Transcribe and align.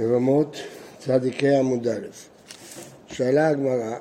יבמות 0.00 0.56
צדיקי 0.98 1.54
עמוד 1.54 1.88
א'. 1.88 2.06
שאלה 3.06 3.48
הגמרא, 3.48 3.96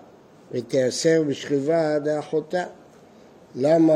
ותיאסר 0.51 1.23
בשכיבה 1.23 1.99
דאחותה. 1.99 2.63
למה 3.55 3.93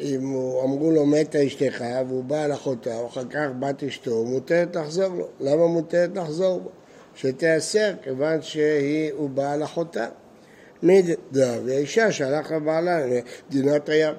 אם 0.00 0.28
הוא, 0.28 0.64
אמרו 0.64 0.90
לו 0.90 1.06
מתה 1.06 1.46
אשתך 1.46 1.84
והוא 2.08 2.24
בא 2.24 2.42
על 2.42 2.52
אחותה, 2.52 3.06
אחר 3.06 3.24
כך 3.24 3.46
בת 3.58 3.82
אשתו, 3.82 4.24
מותרת 4.24 4.76
לחזור 4.76 5.08
לו. 5.08 5.28
למה 5.40 5.66
מותרת 5.66 6.10
לחזור 6.16 6.60
בו? 6.60 6.70
שתיאסר, 7.14 7.92
כיוון 8.02 8.42
שהוא 8.42 9.30
בא 9.30 9.52
על 9.52 9.64
אחותה. 9.64 10.06
מי 10.82 11.02
דעה? 11.32 11.58
והאישה 11.64 12.12
שהלך 12.12 12.50
לבעלה 12.50 13.06
למדינת 13.06 13.88
הים. 13.88 14.14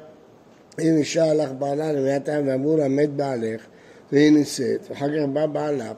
אם 0.79 0.97
אישה 0.97 1.31
הלך 1.31 1.51
בעלה 1.51 1.91
למדינת 1.91 2.29
הים 2.29 2.47
ואמרו 2.47 2.77
לה 2.77 2.87
מת 2.87 3.09
בעלך 3.09 3.61
והיא 4.11 4.31
נישאת, 4.31 4.89
ואחר 4.89 5.07
כך 5.07 5.29
בא 5.33 5.45
בעלה 5.45 5.91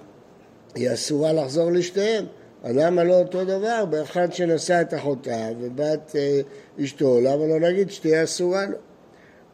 היא 0.76 0.94
אסורה 0.94 1.34
לחזור 1.34 1.72
לשתיהם. 1.72 2.26
אז 2.64 2.76
למה 2.76 3.04
לא 3.04 3.20
אותו 3.20 3.46
דבר 3.46 3.86
באחד 3.86 4.34
שנשא 4.34 4.82
את 4.82 4.94
אחותה 4.94 5.50
ובת 5.60 6.16
אה, 6.16 6.42
אשתו, 6.84 7.22
למה 7.22 7.46
לא 7.48 7.60
נגיד 7.60 7.92
שתהיה 7.92 8.24
אסורה 8.24 8.66
לו? 8.66 8.78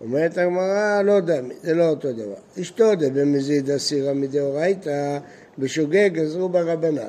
אומרת 0.02 0.38
הגמרא, 0.38 1.02
לא 1.02 1.12
יודע, 1.12 1.42
זה 1.62 1.74
לא 1.74 1.90
אותו 1.90 2.14
דבר. 2.14 2.62
אשתו 2.62 2.96
דה 2.96 3.10
במזיד 3.10 3.70
אסירה 3.70 4.14
מדאורייתא, 4.14 5.20
בשוגג 5.58 6.10
גזרו 6.14 6.50
ברבנן. 6.50 7.08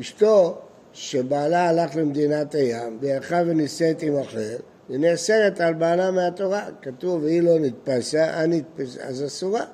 אשתו, 0.00 0.58
שבעלה 0.92 1.68
הלך 1.68 1.96
למדינת 1.96 2.54
הים, 2.54 2.98
והלכה 3.00 3.42
ונישאת 3.46 4.02
עם 4.02 4.16
אחר, 4.16 4.56
היא 4.88 4.98
נאסרת 4.98 5.60
על 5.60 5.74
בעלה 5.74 6.10
מהתורה. 6.10 6.64
כתוב, 6.82 7.22
והיא 7.22 7.42
לא 7.42 7.58
נתפסה, 7.58 8.44
אז 9.00 9.24
אסורה. 9.26 9.64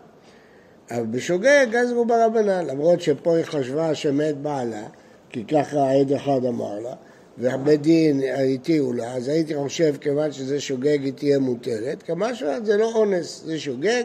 אבל 0.90 1.06
בשוגג 1.06 1.66
גזרו 1.70 2.04
ברבנן, 2.04 2.66
למרות 2.66 3.00
שפה 3.00 3.36
היא 3.36 3.44
חשבה 3.44 3.94
שמת 3.94 4.36
בעלה, 4.36 4.82
כי 5.30 5.44
ככה 5.44 5.90
עד 5.90 6.12
אחד 6.12 6.44
אמר 6.48 6.78
לה, 6.80 6.94
והבית 7.38 7.82
דין 7.82 8.20
התירו 8.54 8.92
לה, 8.92 9.12
אז 9.12 9.28
הייתי 9.28 9.54
חושב, 9.54 9.94
כיוון 10.00 10.32
שזה 10.32 10.60
שוגג 10.60 11.04
היא 11.04 11.12
תהיה 11.12 11.38
מותרת, 11.38 12.02
כמה 12.02 12.30
זה 12.62 12.76
לא 12.76 12.92
אונס, 12.94 13.42
זה 13.44 13.58
שוגג, 13.58 14.02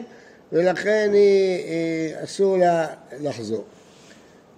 ולכן 0.52 1.10
היא, 1.12 1.64
היא, 1.64 2.14
אסור 2.24 2.56
לה 2.56 2.86
לחזור. 3.20 3.64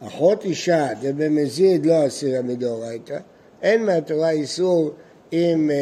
אחות 0.00 0.44
אישה 0.44 0.88
דבמזיד 1.00 1.86
לא 1.86 2.06
אסירה 2.06 2.42
מדאורייתא, 2.42 3.18
אין 3.62 3.86
מהתורה 3.86 4.30
איסור 4.30 4.90
עם 5.30 5.70
אה, 5.70 5.76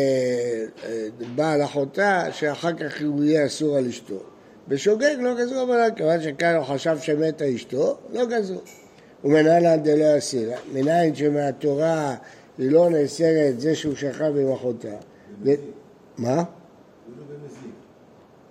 אה, 0.84 1.06
בעל 1.34 1.64
אחותה, 1.64 2.26
שאחר 2.32 2.72
כך 2.72 3.02
הוא 3.02 3.24
יהיה 3.24 3.46
אסור 3.46 3.76
על 3.76 3.86
אשתו. 3.88 4.33
בשוגג 4.68 5.16
לא 5.20 5.34
גזרו 5.34 5.60
הבנן, 5.60 5.94
כיוון 5.96 6.22
שכאן 6.22 6.54
הוא 6.56 6.64
חשב 6.64 6.98
שמתה 7.00 7.54
אשתו, 7.54 7.96
לא 8.12 8.24
גזרו. 8.24 8.60
ומנהלן 9.24 9.82
דלא 9.82 10.18
אסירה, 10.18 10.56
מניין 10.72 11.14
שמהתורה 11.14 12.14
היא 12.58 12.70
לא 12.70 12.90
נאסרת 12.90 13.60
זה 13.60 13.74
שהוא 13.74 13.94
שכב 13.94 14.36
עם 14.36 14.52
אחותה. 14.52 14.96
מה? 16.18 16.42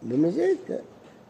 במזיד, 0.03 0.57
כן. 0.67 0.75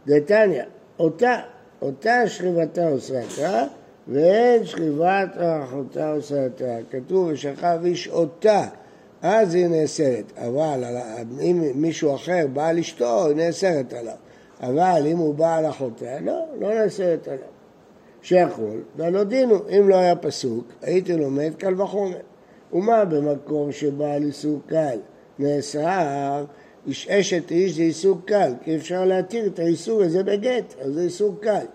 דתניא, 0.08 0.64
אותה, 1.00 1.42
אותה 1.82 2.28
שכיבתה 2.28 2.90
אוסרתה, 2.90 3.66
ואין 4.08 4.66
שכיבת 4.66 5.38
אחותה 5.64 6.12
אוסרתה. 6.12 6.78
כתוב 6.92 7.28
ושכב 7.28 7.80
איש 7.86 8.08
אותה, 8.08 8.68
אז 9.22 9.54
היא 9.54 9.68
נאסרת. 9.68 10.32
אבל 10.38 10.84
אם 11.42 11.64
מישהו 11.76 12.16
אחר 12.16 12.48
בא 12.54 12.72
לאשתו, 12.72 13.28
היא 13.28 13.36
נאסרת 13.36 13.94
עליו. 13.94 14.16
אבל 14.68 15.08
אם 15.08 15.18
הוא 15.18 15.36
בא 15.36 15.56
על 15.56 15.70
אחותה, 15.70 16.20
לא, 16.20 16.46
לא 16.60 16.74
נאסרת 16.74 17.28
עליו. 17.28 17.54
שיכול, 18.22 18.82
והלא 18.96 19.24
דינו, 19.24 19.56
אם 19.78 19.90
לא 19.90 19.96
היה 19.96 20.16
פסוק, 20.16 20.68
הייתי 20.82 21.18
לומד 21.18 21.52
קל 21.58 21.82
וחומר. 21.82 22.18
ומה 22.74 23.06
במקום 23.06 23.72
שבעל 23.72 24.24
איסור 24.24 24.60
קל 24.68 24.98
נאסר, 25.40 26.46
איש 26.88 27.08
אשת 27.08 27.52
איש 27.52 27.76
זה 27.76 27.82
איסור 27.82 28.18
קל, 28.26 28.54
כי 28.64 28.76
אפשר 28.76 29.06
להתיר 29.06 29.46
את 29.46 29.60
האיסור 29.60 30.04
הזה 30.04 30.24
בגט, 30.24 30.74
אז 30.82 30.94
זה 30.94 31.02
איסור 31.02 31.36
קל. 31.42 31.66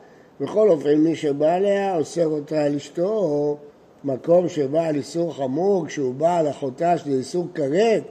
בכל 0.40 0.70
אופן, 0.70 0.94
מי 0.94 1.16
שבא 1.16 1.54
עליה 1.54 1.96
אוסר 1.96 2.26
אותה 2.26 2.64
על 2.64 2.74
אשתו, 2.74 3.08
או 3.08 3.56
מקום 4.04 4.48
שבעל 4.48 4.96
איסור 4.96 5.34
חמור, 5.34 5.86
כשהוא 5.86 6.14
בא 6.14 6.38
על 6.38 6.50
אחותה 6.50 6.98
שזה 6.98 7.10
איסור 7.10 7.48
כרת, 7.54 8.02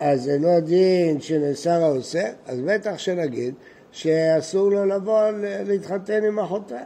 אז 0.00 0.28
אינו 0.28 0.60
דין 0.60 1.20
שנאסר 1.20 1.82
האוסר, 1.82 2.28
אז 2.46 2.60
בטח 2.60 2.98
שנגיד 2.98 3.54
שאסור 3.94 4.70
לו 4.70 4.84
לבוא 4.84 5.30
להתחתן 5.66 6.24
עם 6.24 6.38
אחותה. 6.38 6.80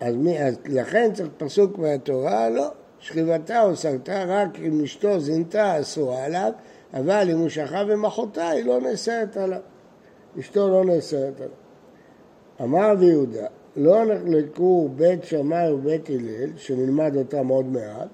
אז, 0.00 0.14
מי, 0.16 0.42
אז 0.42 0.58
לכן 0.64 1.10
צריך 1.14 1.28
פסוק 1.36 1.78
מהתורה, 1.78 2.50
לא, 2.50 2.68
שכיבתה 2.98 3.62
או 3.62 3.76
סרתה 3.76 4.24
רק 4.24 4.58
אם 4.58 4.80
אשתו 4.84 5.20
זינתה 5.20 5.80
אסורה 5.80 6.24
עליו, 6.24 6.52
אבל 6.94 7.28
אם 7.32 7.38
הוא 7.38 7.48
שכב 7.48 7.86
עם 7.92 8.04
אחותה 8.04 8.48
היא 8.48 8.64
לא 8.64 8.80
נאסרת 8.80 9.36
עליו. 9.36 9.60
אשתו 10.40 10.68
לא 10.68 10.84
נאסרת 10.84 11.40
עליו. 11.40 11.54
אמר 12.62 12.90
רבי 12.90 13.06
יהודה, 13.06 13.46
לא 13.76 14.04
נחלקו 14.04 14.88
בית 14.96 15.24
שמאי 15.24 15.72
ובית 15.72 16.08
הלל, 16.08 16.56
שנלמד 16.56 17.16
אותם 17.16 17.48
עוד 17.48 17.66
מעט, 17.66 18.08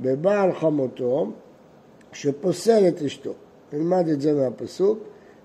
בבעל 0.00 0.52
חמותו 0.52 1.32
שפוסל 2.12 2.88
את 2.88 3.02
אשתו. 3.02 3.32
נלמד 3.72 4.08
את 4.08 4.20
זה 4.20 4.34
מהפסוק, 4.34 4.98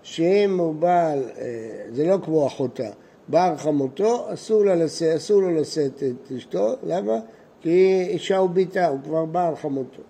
שאם 0.05 0.59
הוא 0.59 0.75
בעל, 0.75 1.23
אה, 1.37 1.45
זה 1.91 2.05
לא 2.05 2.17
כמו 2.23 2.47
אחותה, 2.47 2.89
בעל 3.27 3.57
חמותו, 3.57 4.33
אסור, 4.33 4.65
לשא, 4.65 5.15
אסור 5.15 5.41
לו 5.41 5.51
לשאת 5.51 6.03
את 6.03 6.31
אשתו, 6.31 6.73
למה? 6.83 7.13
כי 7.61 8.05
אישה 8.09 8.37
הוא 8.37 8.49
ביתה, 8.49 8.87
הוא 8.87 8.99
כבר 9.03 9.25
בעל 9.25 9.55
חמותו. 9.55 10.01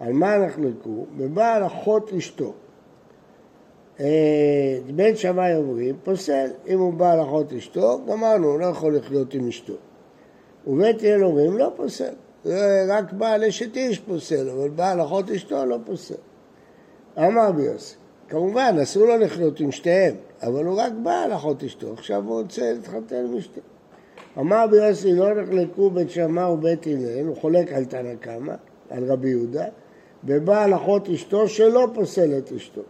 על 0.00 0.12
מה 0.12 0.38
נחלקו? 0.38 1.06
בבעל 1.16 1.66
אחות 1.66 2.12
אשתו. 2.12 2.52
אה, 4.00 4.78
בית 4.96 5.18
שמאי 5.18 5.56
אומרים, 5.56 5.96
פוסל, 6.04 6.50
אם 6.68 6.78
הוא 6.78 6.92
בעל 6.92 7.22
אחות 7.22 7.52
אשתו, 7.52 8.00
גמרנו, 8.08 8.48
הוא 8.48 8.60
לא 8.60 8.66
יכול 8.66 8.96
לחיות 8.96 9.34
עם 9.34 9.48
אשתו. 9.48 9.74
ובית 10.66 11.02
הלל 11.02 11.24
אומרים, 11.24 11.58
לא 11.58 11.72
פוסל, 11.76 12.14
רק 12.88 13.12
בעל 13.12 13.44
אשת 13.44 13.76
איש 13.76 13.98
פוסל, 13.98 14.50
אבל 14.50 14.68
בעל 14.68 15.00
אחות 15.00 15.30
אשתו 15.30 15.64
לא 15.64 15.78
פוסל. 15.84 16.14
אמר 17.18 17.52
ביוסי, 17.52 17.96
כמובן, 18.28 18.76
אסור 18.82 19.06
לו 19.06 19.16
לחיות 19.16 19.60
עם 19.60 19.72
שתיהם, 19.72 20.14
אבל 20.42 20.64
הוא 20.64 20.80
רק 20.80 20.92
בא 21.02 21.22
על 21.24 21.34
אחות 21.34 21.64
אשתו, 21.64 21.92
עכשיו 21.92 22.22
הוא 22.26 22.40
רוצה 22.40 22.72
להתחתן 22.72 23.16
עם 23.16 23.36
אשתו. 23.36 23.60
אמר 24.38 24.66
ביוסי, 24.70 25.12
לא 25.12 25.42
נחלקו 25.42 25.90
בית 25.90 26.10
שמע 26.10 26.48
ובית 26.48 26.86
הלל, 26.86 27.26
הוא 27.26 27.36
חולק 27.36 27.72
על 27.72 27.84
תנא 27.84 28.14
קמא, 28.14 28.54
על 28.90 29.12
רבי 29.12 29.28
יהודה, 29.28 29.64
בבעל 30.24 30.74
אחות 30.74 31.08
אשתו 31.08 31.48
שלא 31.48 31.88
פוסל 31.94 32.38
את 32.38 32.52
אשתו. 32.52 32.82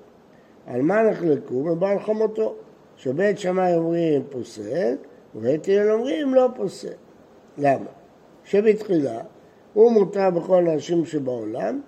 על 0.66 0.82
מה 0.82 1.02
נחלקו? 1.02 1.62
בבעל 1.62 1.98
חמותו. 1.98 2.54
שבית 2.96 3.38
שמאי 3.38 3.74
אומרים 3.74 4.22
פוסל, 4.30 4.96
ובית 5.34 5.68
הלל 5.68 5.90
אומרים 5.90 6.34
לא 6.34 6.48
פוסל. 6.56 6.92
למה? 7.58 7.90
שבתחילה 8.44 9.20
הוא 9.72 9.92
מותר 9.92 10.30
בכל 10.30 10.68
האנשים 10.68 11.04
שבעולם, 11.04 11.80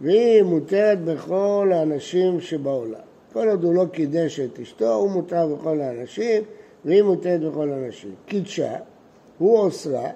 והיא 0.00 0.42
מותרת 0.42 1.04
בכל 1.04 1.70
האנשים 1.74 2.40
שבעולם. 2.40 3.00
כל 3.32 3.48
עוד 3.48 3.64
הוא 3.64 3.74
לא 3.74 3.84
קידש 3.92 4.40
את 4.40 4.58
אשתו, 4.60 4.94
הוא 4.94 5.10
מותר 5.10 5.46
בכל 5.46 5.80
האנשים, 5.80 6.42
והיא 6.84 7.02
מותרת 7.02 7.40
בכל 7.40 7.70
האנשים. 7.70 8.14
קידשה, 8.26 8.76
הוא 9.38 9.58
אוסרה, 9.58 10.08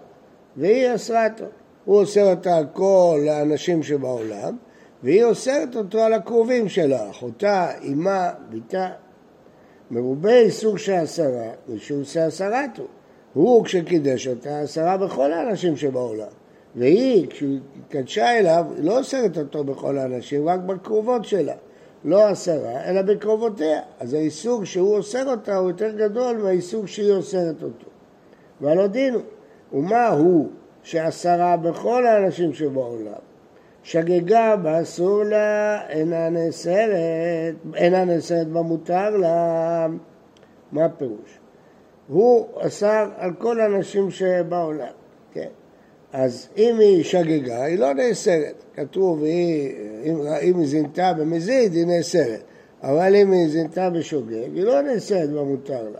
והיא 0.57 0.95
אסרה 0.95 1.27
אותו. 1.27 1.45
הוא 1.85 1.99
אוסר 1.99 2.31
אותה 2.31 2.57
על 2.57 2.67
כל 2.73 3.27
האנשים 3.31 3.83
שבעולם, 3.83 4.57
והיא 5.03 5.25
אוסרת 5.25 5.77
אותו 5.77 6.01
על 6.01 6.13
הקרובים 6.13 6.69
שלה, 6.69 7.11
אחותה, 7.11 7.71
אמה, 7.93 8.31
בתה. 8.51 8.89
מרובה 9.91 10.39
איסור 10.39 10.79
של 10.79 10.93
עשרה, 10.93 11.51
ושהוא 11.69 12.01
עושה 12.01 12.27
עשרתו. 12.27 12.83
הוא, 13.35 13.65
כשקידש 13.65 14.29
אותה, 14.29 14.61
עשרה 14.61 14.97
בכל 14.97 15.33
האנשים 15.33 15.77
שבעולם. 15.77 16.29
והיא, 16.77 17.27
כשהיא 17.31 17.61
קדשה 17.89 18.39
אליו, 18.39 18.65
לא 18.79 18.99
אוסרת 18.99 19.39
אותו 19.39 19.65
בכל 19.65 19.99
האנשים, 19.99 20.49
רק 20.49 20.61
בקרובות 20.61 21.25
שלה. 21.25 21.55
לא 22.05 22.27
עשרה, 22.29 22.85
אלא 22.85 23.03
בקרובותיה. 23.03 23.81
אז 24.01 24.15
האיסור 24.15 24.65
שהוא 24.65 24.97
אוסר 24.97 25.31
אותה 25.31 25.57
הוא 25.57 25.69
יותר 25.69 25.91
גדול 25.91 26.37
מהאיסור 26.37 26.87
שהיא 26.87 27.13
אוסרת 27.13 27.63
אותו. 27.63 27.87
ועל 28.61 28.79
הודינו, 28.79 29.19
ומה 29.73 30.09
הוא 30.09 30.49
שעשרה 30.83 31.57
בכל 31.57 32.07
האנשים 32.07 32.53
שבעולם? 32.53 33.13
שגגה 33.83 34.57
באסור 34.57 35.23
לה, 35.23 35.89
אינה 35.89 36.29
נאסרת, 36.29 37.55
אינה 37.75 38.05
נאסרת 38.05 38.49
במותר 38.49 39.17
לה. 39.17 39.87
מה 40.73 40.85
הפירוש? 40.85 41.39
הוא 42.09 42.47
אסר 42.61 43.11
על 43.17 43.33
כל 43.39 43.61
האנשים 43.61 44.11
שבעולם? 44.11 44.98
אז 46.13 46.49
אם 46.57 46.77
היא 46.79 47.05
שגגה, 47.05 47.63
היא 47.63 47.79
לא 47.79 47.93
נאסרת. 47.95 48.55
כתוב, 48.75 49.23
היא, 49.23 49.73
אם, 50.05 50.17
אם 50.43 50.59
היא 50.59 50.69
זינתה 50.69 51.13
במזיד, 51.13 51.73
היא 51.73 51.87
נאסרת. 51.87 52.41
אבל 52.83 53.17
אם 53.17 53.33
היא 53.33 53.49
זינתה 53.49 53.91
בשוגג, 53.91 54.55
היא 54.55 54.65
לא 54.65 54.81
נאסרת 54.81 55.31
במותר 55.31 55.83
לה. 55.83 55.99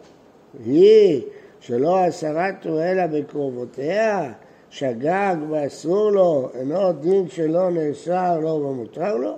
היא, 0.65 1.23
שלא 1.61 2.05
הסרתו 2.05 2.83
אלא 2.83 3.07
בקרובותיה, 3.07 4.33
שגג 4.71 5.37
ואסור 5.51 6.11
לו, 6.11 6.51
אינו 6.55 6.93
דין 6.93 7.29
שלא 7.29 7.71
נאסר 7.71 8.41
לו 8.41 8.51
ומותר 8.51 9.17
לו? 9.17 9.37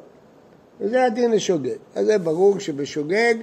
וזה 0.80 1.04
הדין 1.04 1.30
לשוגג. 1.30 1.76
אז 1.94 2.06
זה 2.06 2.18
ברור 2.18 2.58
שבשוגג, 2.58 3.34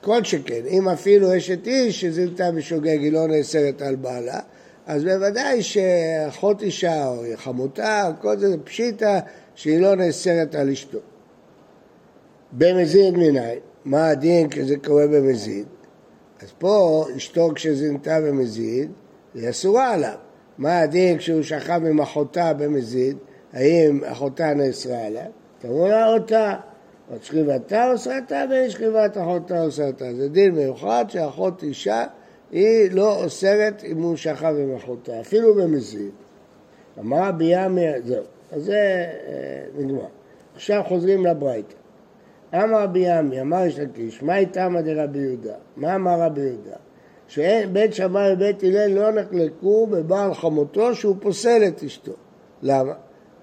כל 0.00 0.24
שכן, 0.24 0.62
אם 0.68 0.88
אפילו 0.88 1.36
אשת 1.36 1.66
איש 1.66 2.00
שזילתה 2.00 2.52
בשוגג 2.52 2.98
היא 2.98 3.12
לא 3.12 3.26
נאסרת 3.26 3.82
על 3.82 3.96
בעלה, 3.96 4.40
אז 4.86 5.04
בוודאי 5.04 5.62
שאחות 5.62 6.62
אישה 6.62 7.08
או 7.08 7.22
חמותה, 7.36 8.10
כל 8.20 8.38
זה 8.38 8.56
פשיטה 8.64 9.20
שהיא 9.54 9.80
לא 9.80 9.96
נאסרת 9.96 10.54
על 10.54 10.70
אשתו. 10.70 10.98
במזיד 12.52 13.14
מנין, 13.14 13.58
מה 13.84 14.08
הדין 14.08 14.48
כשזה 14.48 14.76
קורה 14.84 15.06
במזיד? 15.06 15.66
אז 16.42 16.52
פה 16.58 17.04
אשתו 17.16 17.50
כשזינתה 17.54 18.20
במזיד, 18.20 18.90
היא 19.34 19.50
אסורה 19.50 19.90
עליו. 19.90 20.14
מה 20.58 20.78
הדין 20.78 21.18
כשהוא 21.18 21.42
שכב 21.42 21.80
עם 21.86 22.00
אחותה 22.00 22.52
במזיד? 22.52 23.16
האם 23.52 24.00
אחותה 24.04 24.54
נאסרה 24.54 25.06
עליו? 25.06 25.30
תראו 25.58 25.88
לה 25.88 26.08
אותה. 26.08 26.54
עוד 27.10 27.22
שכיבתה 27.22 27.90
אוסרתה 27.90 28.44
ושכיבת 28.50 29.18
אחותה 29.18 29.62
אוסרתה. 29.62 30.14
זה 30.14 30.28
דין 30.28 30.54
מיוחד 30.54 31.04
שאחות 31.08 31.62
אישה 31.62 32.04
היא 32.52 32.90
לא 32.90 33.24
אוסרת 33.24 33.84
אם 33.84 34.02
הוא 34.02 34.16
שכב 34.16 34.54
עם 34.58 34.74
אחותה, 34.76 35.20
אפילו 35.20 35.54
במזיד. 35.54 36.10
אמר 36.98 37.32
ביאמי, 37.32 37.86
זהו. 38.04 38.24
אז 38.52 38.64
זה 38.64 39.06
אה, 39.26 39.64
נגמר. 39.78 40.06
עכשיו 40.54 40.82
חוזרים 40.88 41.26
לברייתא. 41.26 41.74
אמר 42.54 42.82
רבי 42.82 43.02
ימי, 43.04 43.40
אמר 43.40 43.66
יש 43.66 43.78
לקיש, 43.78 44.22
מה 44.22 44.36
איתמא 44.36 44.80
דרבי 44.80 45.18
יהודה? 45.18 45.54
מה 45.76 45.94
אמר 45.94 46.20
רבי 46.20 46.40
יהודה? 46.40 46.76
שבית 47.28 47.94
שמאי 47.94 48.32
ובית 48.32 48.62
הלל 48.62 48.90
לא 48.90 49.10
נחלקו 49.10 49.86
בבעל 49.86 50.34
חמותו 50.34 50.94
שהוא 50.94 51.16
פוסל 51.20 51.62
את 51.68 51.82
אשתו. 51.82 52.12
למה? 52.62 52.92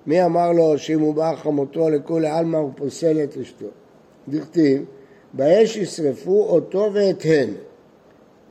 מי 0.05 0.25
אמר 0.25 0.51
לו 0.51 0.77
שאם 0.77 0.99
הוא 0.99 1.15
בעל 1.15 1.35
חמותו 1.35 1.89
לכולי 1.89 2.27
עלמא 2.27 2.57
הוא 2.57 2.71
פוסל 2.75 3.23
את 3.23 3.37
אשתו? 3.37 3.65
דכתיב, 4.27 4.85
באש 5.33 5.77
ישרפו 5.77 6.45
אותו 6.49 6.89
ואת 6.93 7.25
הן. 7.25 7.49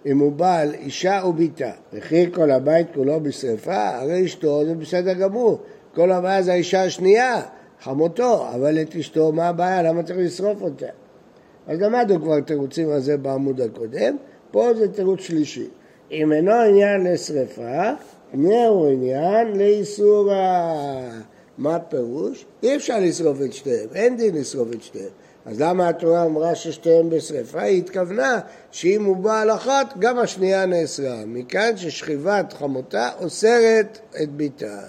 אם 0.06 0.18
הוא 0.18 0.32
בעל 0.32 0.74
אישה 0.74 1.22
וביתה, 1.28 1.70
וכי 1.92 2.32
כל 2.32 2.50
הבית 2.50 2.86
כולו 2.94 3.20
בשרפה, 3.20 3.88
הרי 3.88 4.24
אשתו 4.24 4.64
זה 4.66 4.74
בסדר 4.74 5.12
גמור. 5.12 5.58
כל 5.94 6.12
הבעיה 6.12 6.42
זה 6.42 6.52
האישה 6.52 6.84
השנייה, 6.84 7.42
חמותו, 7.80 8.48
אבל 8.54 8.80
את 8.82 8.96
אשתו, 8.96 9.32
מה 9.32 9.48
הבעיה? 9.48 9.82
למה 9.82 10.02
צריך 10.02 10.18
לשרוף 10.18 10.62
אותה? 10.62 10.86
אז 11.66 11.80
למדנו 11.80 12.22
כבר 12.22 12.40
תירוצים 12.40 12.90
על 12.90 13.00
זה 13.00 13.16
בעמוד 13.16 13.60
הקודם, 13.60 14.16
פה 14.50 14.74
זה 14.74 14.92
תירוץ 14.92 15.20
שלישי. 15.20 15.68
אם 16.10 16.32
אינו 16.32 16.52
עניין 16.52 17.04
לשרפה, 17.04 17.92
הוא 18.68 18.88
עניין 18.88 19.56
לאיסור 19.56 20.32
ה... 20.32 21.20
מה 21.58 21.76
הפירוש? 21.76 22.44
אי 22.62 22.76
אפשר 22.76 22.98
לשרוף 23.00 23.38
את 23.44 23.52
שתיהם, 23.52 23.88
אין 23.94 24.16
דין 24.16 24.34
לשרוף 24.34 24.68
את 24.72 24.82
שתיהם. 24.82 25.08
אז 25.48 25.60
למה 25.60 25.88
התורה 25.88 26.24
אמרה 26.24 26.54
ששתיהם 26.54 27.10
בשרפה? 27.10 27.60
היא 27.60 27.78
התכוונה 27.78 28.40
שאם 28.70 29.04
הוא 29.04 29.16
בעל 29.16 29.50
אחת, 29.50 29.94
גם 29.98 30.18
השנייה 30.18 30.66
נאסרה. 30.66 31.24
מכאן 31.26 31.76
ששכיבת 31.76 32.52
חמותה 32.52 33.10
אוסרת 33.20 33.98
את 34.22 34.28
ביתה. 34.28 34.80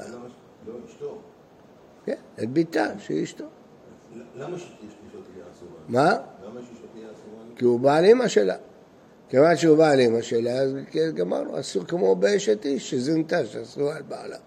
כן, 2.05 2.15
את 2.43 2.49
ביתה, 2.49 2.85
שהיא 2.99 3.23
אשתו. 3.23 3.45
למה 4.35 4.57
שאשתו 4.57 4.77
תהיה 5.11 5.45
אסורה? 5.51 5.71
מה? 5.87 6.17
למה 6.45 6.59
שאשתו 6.61 6.87
תהיה 6.93 7.05
אסורה? 7.05 7.55
כי 7.55 7.65
הוא 7.65 7.79
בעל 7.79 8.05
אימא 8.05 8.27
שלה. 8.27 8.55
כיוון 9.29 9.55
שהוא 9.55 9.77
בעל 9.77 9.99
אימא 9.99 10.21
שלה, 10.21 10.51
אז 10.51 10.75
כן, 10.91 11.11
גמרנו, 11.11 11.59
אסור 11.59 11.83
כמו 11.83 12.15
באשת 12.15 12.65
איש, 12.65 12.89
שזינתה, 12.89 13.45
שאסור 13.45 13.91
על 13.91 14.01
בעלה. 14.01 14.37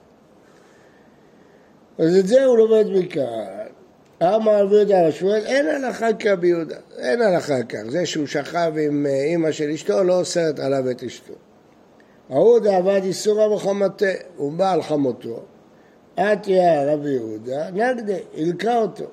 אז 1.98 2.16
את 2.16 2.26
זה 2.26 2.44
הוא 2.44 2.58
לומד 2.58 2.86
מכאן. 2.98 3.81
אמר 4.22 4.64
רבי 4.64 4.74
יהודה 4.74 5.06
השמואל, 5.06 5.42
אין 5.46 5.68
הלכה 5.68 6.12
כרבי 6.12 6.48
יהודה, 6.48 6.76
אין 6.98 7.22
הלכה 7.22 7.62
כך. 7.62 7.78
זה 7.88 8.06
שהוא 8.06 8.26
שכב 8.26 8.72
עם 8.80 9.06
אה, 9.06 9.24
אימא 9.24 9.52
של 9.52 9.70
אשתו, 9.70 10.04
לא 10.04 10.18
אוסרת 10.18 10.58
עליו 10.58 10.90
את 10.90 11.02
אשתו. 11.02 11.34
ההוא 12.30 12.58
דעבד 12.58 13.00
איסורא 13.04 13.46
וחמתה, 13.46 14.06
הוא 14.36 14.52
בעל 14.52 14.82
חמותו, 14.82 15.42
עטיה 16.16 16.92
רבי 16.92 17.10
יהודה, 17.10 17.70
נגדה, 17.70 18.14
הלקה 18.36 18.78
אותו. 18.78 19.06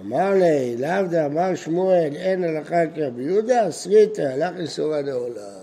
אמר 0.00 0.34
לי, 0.34 0.76
לאו 0.76 1.06
דאמר 1.10 1.54
שמואל, 1.54 2.10
אין 2.16 2.44
הלכה 2.44 2.86
כרבי 2.94 3.22
יהודה, 3.22 3.68
אסריתא, 3.68 4.22
הלך 4.22 4.60
איסורא 4.60 5.00
לעולם. 5.00 5.62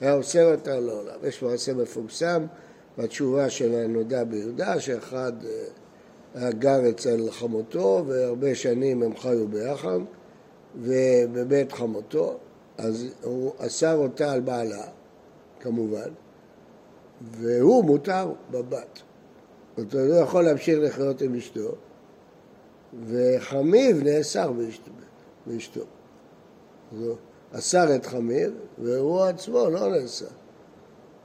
היה 0.00 0.14
אוסר 0.14 0.52
אותה 0.52 0.80
לעולם. 0.80 1.16
יש 1.22 1.42
מעשה 1.42 1.74
מפורסם 1.74 2.46
בתשובה 2.98 3.50
של 3.50 3.74
הנודע 3.74 4.24
ביהודה, 4.24 4.80
שאחד 4.80 5.32
אה, 5.44 5.50
גר 6.36 6.90
אצל 6.90 7.30
חמותו, 7.30 8.04
והרבה 8.06 8.54
שנים 8.54 9.02
הם 9.02 9.16
חיו 9.16 9.48
ביחד, 9.48 9.98
ובבית 10.76 11.72
חמותו, 11.72 12.36
אז 12.78 13.06
הוא 13.22 13.52
אסר 13.58 13.96
אותה 13.96 14.32
על 14.32 14.40
בעלה, 14.40 14.84
כמובן, 15.60 16.10
והוא 17.30 17.84
מותר 17.84 18.32
בבת. 18.50 19.00
אתה 19.74 19.98
לא 19.98 20.14
יכול 20.14 20.44
להמשיך 20.44 20.78
לחיות 20.82 21.22
עם 21.22 21.34
אשתו, 21.34 21.74
וחמיב 23.06 24.02
נאסר 24.02 24.52
באשתו. 25.46 25.80
הוא 26.90 27.16
אסר 27.52 27.94
את 27.94 28.06
חמיב, 28.06 28.52
והוא 28.78 29.22
עצמו 29.22 29.70
לא 29.70 29.88
נאסר. 29.88 30.26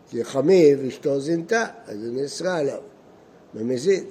כי 0.10 0.24
חמיב, 0.24 0.86
אשתו 0.86 1.20
זינתה, 1.20 1.66
אז 1.86 2.04
היא 2.04 2.12
נאסרה 2.22 2.58
עליו, 2.58 2.82
במזיד. 3.54 4.04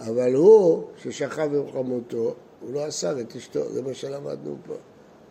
אבל 0.00 0.34
הוא, 0.34 0.84
ששכב 1.02 1.54
עם 1.54 1.72
חמותו, 1.72 2.34
הוא 2.60 2.74
לא 2.74 2.88
אסר 2.88 3.20
את 3.20 3.36
אשתו, 3.36 3.72
זה 3.72 3.82
מה 3.82 3.94
שלמדנו 3.94 4.56
פה. 4.66 4.74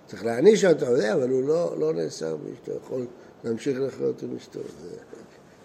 צריך 0.07 0.25
להעניש 0.25 0.65
אותו, 0.65 0.85
אבל 1.13 1.29
הוא 1.29 1.43
לא, 1.43 1.79
לא 1.79 1.93
נאסר 1.93 2.35
באשתו, 2.35 2.71
יכול 2.85 3.05
להמשיך 3.43 3.79
לחיות 3.79 4.23
עם 4.23 4.35
אשתו, 4.35 4.59
זה 4.81 4.97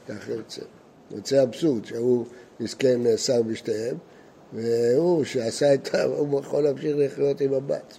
ככה 0.08 0.32
יוצא. 0.32 0.62
יוצא 1.11 1.43
אבסורד, 1.43 1.85
שהוא 1.85 2.26
מסכן 2.61 3.02
נאסר 3.02 3.43
בשתיהם, 3.43 3.97
והוא 4.52 5.25
שעשה 5.25 5.75
את 5.75 5.94
ה... 5.94 6.03
הוא 6.03 6.41
יכול 6.41 6.62
להמשיך 6.62 6.96
לחיות 6.99 7.41
עם 7.41 7.55
הבת. 7.55 7.99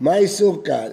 מה 0.00 0.16
איסור 0.16 0.64
קל? 0.64 0.92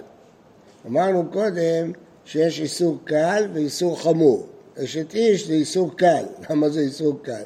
אמרנו 0.86 1.30
קודם 1.32 1.92
שיש 2.24 2.60
איסור 2.60 2.98
קל 3.04 3.48
ואיסור 3.52 4.02
חמור. 4.02 4.46
אשת 4.84 5.14
איש 5.14 5.46
זה 5.46 5.52
איסור 5.52 5.96
קל. 5.96 6.24
למה 6.50 6.68
זה 6.68 6.80
איסור 6.80 7.18
קל? 7.22 7.44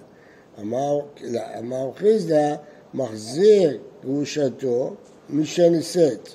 אמר, 0.60 1.00
אמר 1.58 1.92
חיסדא, 1.96 2.54
מחזיר 2.94 3.78
גרושתו 4.04 4.94
משנישאת. 5.30 6.28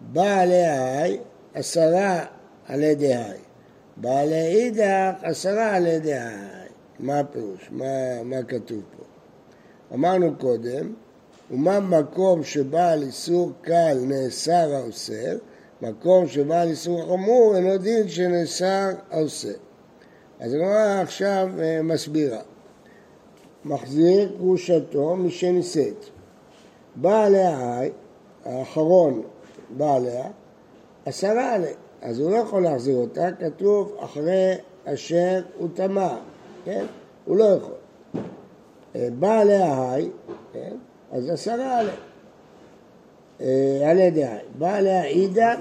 בא 0.00 0.40
עליה 0.40 1.04
עשרה 1.54 2.24
על 2.66 2.82
ידי 2.82 3.14
היי. 3.14 3.38
בעלי 3.96 4.46
אידך 4.46 5.12
עשרה 5.22 5.76
על 5.76 5.86
ידי 5.86 6.14
היי. 6.14 6.68
מה 6.98 7.18
הפירוש? 7.18 7.68
מה, 7.70 8.22
מה 8.22 8.42
כתוב 8.42 8.82
פה? 8.96 9.04
אמרנו 9.94 10.36
קודם, 10.38 10.94
ומה 11.50 11.80
מקום 11.80 12.44
שבעל 12.44 13.02
איסור 13.02 13.52
קל 13.62 13.98
נאסר 14.06 14.74
האוסר, 14.74 15.36
מקום 15.82 16.28
שבעל 16.28 16.68
איסור 16.68 17.06
חמור 17.06 17.56
אינו 17.56 17.78
דין 17.78 18.08
שנאסר 18.08 18.90
האוסר. 19.10 19.52
אז 20.40 20.54
הגמרא 20.54 21.00
עכשיו 21.02 21.48
אה, 21.58 21.82
מסבירה. 21.82 22.40
מחזיר 23.64 24.28
גרושתו 24.38 25.16
משנישאת. 25.16 26.04
בא 26.96 27.24
עליה 27.24 27.80
האחרון 28.44 29.22
בא 29.76 29.94
עליה, 29.94 30.24
עשרה 31.04 31.54
עליה. 31.54 31.72
אז 32.02 32.20
הוא 32.20 32.30
לא 32.30 32.36
יכול 32.36 32.62
להחזיר 32.62 32.96
אותה, 32.96 33.28
כתוב 33.40 33.96
אחרי 34.00 34.54
אשר 34.84 35.42
הוא 35.58 35.68
טמא, 35.74 36.16
כן? 36.64 36.86
הוא 37.24 37.36
לא 37.36 37.44
יכול. 37.44 37.74
אה, 38.96 39.08
בא 39.18 39.40
עליה 39.40 39.92
היי, 39.92 40.10
כן? 40.52 40.76
אז 41.12 41.30
עשרה 41.30 41.78
עליה. 41.78 41.94
אה, 43.40 43.90
על 43.90 43.98
ידי 43.98 44.24
היי. 44.24 44.44
בא 44.58 44.74
עליה 44.74 45.04
אידק, 45.04 45.58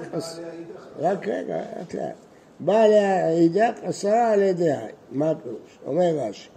רק 0.99 1.27
רגע, 1.27 1.57
לאט 1.57 1.93
לאט. 1.93 2.15
בא 2.59 2.81
עליה 2.81 3.29
אידק, 3.29 3.73
עשרה 3.83 4.31
על 4.31 4.41
ידי 4.41 4.71
היי. 4.71 4.91
מה 5.11 5.29
הפירוש? 5.29 5.79
אומר 5.85 6.17
רש"י. 6.17 6.56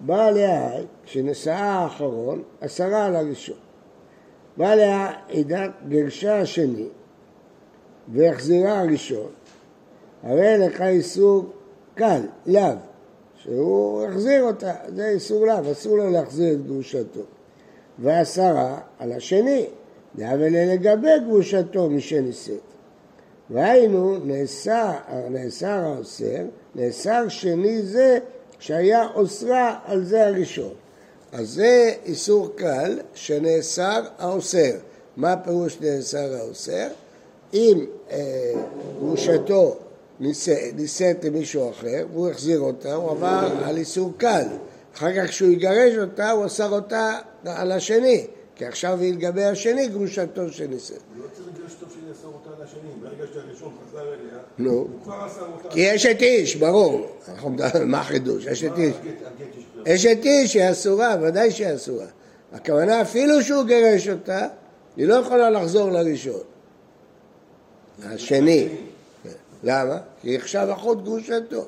בא 0.00 0.26
עליה 0.26 0.70
היי, 0.70 0.86
כשנשאה 1.04 1.62
האחרון, 1.62 2.42
עשרה 2.60 3.06
על 3.06 3.16
הראשון. 3.16 3.56
בא 4.56 4.70
עליה 4.70 5.12
אידק, 5.28 5.70
גרשה 5.88 6.40
השני, 6.40 6.88
והחזירה 8.12 8.80
הראשון, 8.80 9.30
הרי 10.22 10.58
לך 10.58 10.80
איסור 10.80 11.46
קל, 11.94 12.20
לאו, 12.46 12.62
שהוא 13.36 14.04
החזיר 14.04 14.42
אותה, 14.42 14.72
זה 14.88 15.08
איסור 15.08 15.46
לאו, 15.46 15.72
אסור 15.72 15.96
לו 15.96 16.10
להחזיר 16.10 16.54
את 16.54 16.66
גרושתו. 16.66 17.20
ועשרה 17.98 18.80
על 18.98 19.12
השני, 19.12 19.66
דאבל 20.16 20.72
לגבי 20.72 21.18
גרושתו 21.26 21.90
משנישאת. 21.90 22.60
והיינו 23.50 24.16
נאסר 25.30 25.76
האוסר, 25.78 26.44
נאסר 26.74 27.28
שני 27.28 27.82
זה 27.82 28.18
שהיה 28.58 29.06
אוסרה 29.14 29.78
על 29.84 30.04
זה 30.04 30.26
הראשון. 30.26 30.72
אז 31.32 31.48
זה 31.48 31.94
איסור 32.04 32.48
קל 32.56 32.98
שנאסר 33.14 34.02
האוסר. 34.18 34.72
מה 35.16 35.36
פירוש 35.36 35.78
נאסר 35.80 36.34
האוסר? 36.34 36.88
אם 37.54 37.86
אה, 38.10 38.52
גרושתו 38.98 39.76
נישאת 40.74 41.24
למישהו 41.24 41.70
אחר 41.70 42.06
והוא 42.12 42.28
החזיר 42.28 42.60
אותה, 42.60 42.94
הוא 42.94 43.10
עבר 43.10 43.48
על 43.64 43.76
איסור 43.76 44.12
קל. 44.16 44.46
אחר 44.94 45.16
כך 45.16 45.30
כשהוא 45.30 45.50
יגרש 45.50 45.96
אותה, 45.96 46.30
הוא 46.30 46.46
אסר 46.46 46.70
אותה 46.72 47.18
על 47.44 47.72
השני, 47.72 48.26
כי 48.56 48.64
עכשיו 48.64 49.00
היא 49.00 49.14
לגבי 49.14 49.44
השני 49.44 49.88
גרושתו 49.88 50.52
שנישאת. 50.52 50.98
הוא 51.16 51.24
לא 51.24 51.28
צריך 51.32 51.48
לגרש 51.48 51.74
טוב 51.74 51.88
שיאסור 51.88 52.32
אותה 52.34 52.56
על 52.56 52.62
השני, 52.62 52.90
ברגע 53.02 53.24
שהראשון 53.32 53.72
חזר 53.88 54.02
אליה, 54.02 54.27
נו. 54.58 54.86
כי 55.70 55.94
אשת 55.94 56.16
איש, 56.20 56.56
ברור. 56.56 57.06
מה 57.84 58.00
החידוש? 58.00 58.46
אשת 58.46 58.72
איש. 58.76 58.94
אשת 59.88 60.18
איש 60.24 60.54
היא 60.54 60.70
אסורה, 60.70 61.16
ודאי 61.22 61.50
שהיא 61.50 61.74
אסורה. 61.74 62.06
הכוונה, 62.52 63.02
אפילו 63.02 63.42
שהוא 63.42 63.64
גירש 63.64 64.08
אותה, 64.08 64.46
היא 64.96 65.06
לא 65.06 65.14
יכולה 65.14 65.50
לחזור 65.50 65.90
לראשון. 65.90 66.40
השני. 68.04 68.68
למה? 69.62 69.98
כי 70.22 70.28
היא 70.28 70.38
עכשיו 70.38 70.72
אחות 70.72 71.04
גרושתו. 71.04 71.64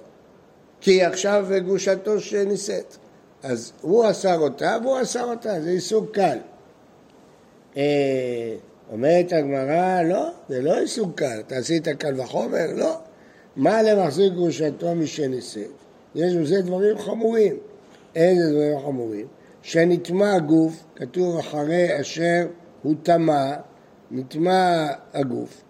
כי 0.81 0.91
היא 0.91 1.05
עכשיו 1.05 1.47
גרושתו 1.67 2.21
שנישאת. 2.21 2.97
אז 3.43 3.73
הוא 3.81 4.11
אסר 4.11 4.39
אותה 4.39 4.77
והוא 4.83 5.03
אסר 5.03 5.25
אותה, 5.25 5.61
זה 5.61 5.71
איסור 5.71 6.07
קל. 6.13 6.39
אומרת 8.93 9.33
הגמרא, 9.33 10.03
לא, 10.03 10.31
זה 10.49 10.63
לא 10.63 10.79
איסור 10.79 11.13
קל. 11.15 11.41
אתה 11.47 11.57
עשית 11.57 11.89
קל 11.89 12.21
וחומר? 12.21 12.67
לא. 12.75 12.99
מה 13.57 13.83
למחזיר 13.83 14.29
גרושתו 14.29 14.95
משנישאת? 14.95 15.71
יש 16.15 16.35
בזה 16.35 16.63
דברים 16.63 16.99
חמורים. 16.99 17.57
איזה 18.15 18.51
דברים 18.53 18.79
חמורים? 18.81 19.27
שנטמע 19.63 20.35
הגוף, 20.35 20.85
כתוב 20.97 21.39
אחרי 21.39 22.01
אשר 22.01 22.47
הוא 22.83 22.95
טמא, 23.03 23.55
נטמע 24.11 24.87
הגוף. 25.15 25.63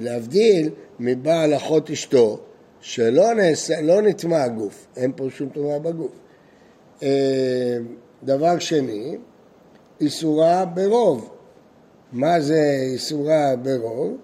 להבדיל 0.00 0.70
מבעל 1.00 1.56
אחות 1.56 1.90
אשתו, 1.90 2.40
שלא 2.80 3.24
לא 3.82 4.02
נטמע 4.02 4.42
הגוף, 4.42 4.86
אין 4.96 5.12
פה 5.16 5.26
שום 5.30 5.48
טומאה 5.48 5.78
בגוף. 5.78 6.12
אה, 7.02 7.78
דבר 8.22 8.58
שני, 8.58 9.16
איסורה 10.00 10.64
ברוב. 10.64 11.30
מה 12.12 12.40
זה 12.40 12.78
איסורה 12.92 13.54
ברוב? 13.62 14.16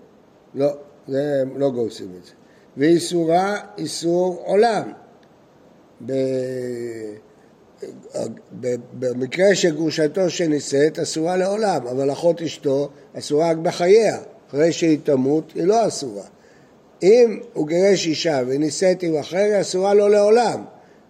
לא, 0.55 0.69
זה 1.09 1.43
לא 1.57 1.71
גורסים 1.71 2.09
את 2.21 2.25
זה. 2.25 2.33
ואיסורה 2.77 3.61
איסור 3.79 4.43
עולם. 4.45 4.93
ב... 6.07 6.13
במקרה 8.99 9.55
שגרושתו 9.55 10.31
שנישאת 10.31 10.99
אסורה 10.99 11.37
לעולם, 11.37 11.87
אבל 11.87 12.13
אחות 12.13 12.43
אשתו 12.43 12.89
אסורה 13.19 13.51
רק 13.51 13.57
בחייה, 13.57 14.19
אחרי 14.49 14.73
שהיא 14.73 14.99
תמות 15.05 15.53
היא 15.55 15.65
לא 15.65 15.89
אסורה. 15.89 16.23
אם 17.03 17.41
הוא 17.53 17.69
גירש 17.69 18.07
אישה 18.07 18.41
ונישאת 18.47 19.03
עם 19.03 19.17
אחר 19.17 19.37
היא 19.37 19.61
אסורה 19.61 19.95
לו 19.95 20.09
לעולם, 20.09 20.65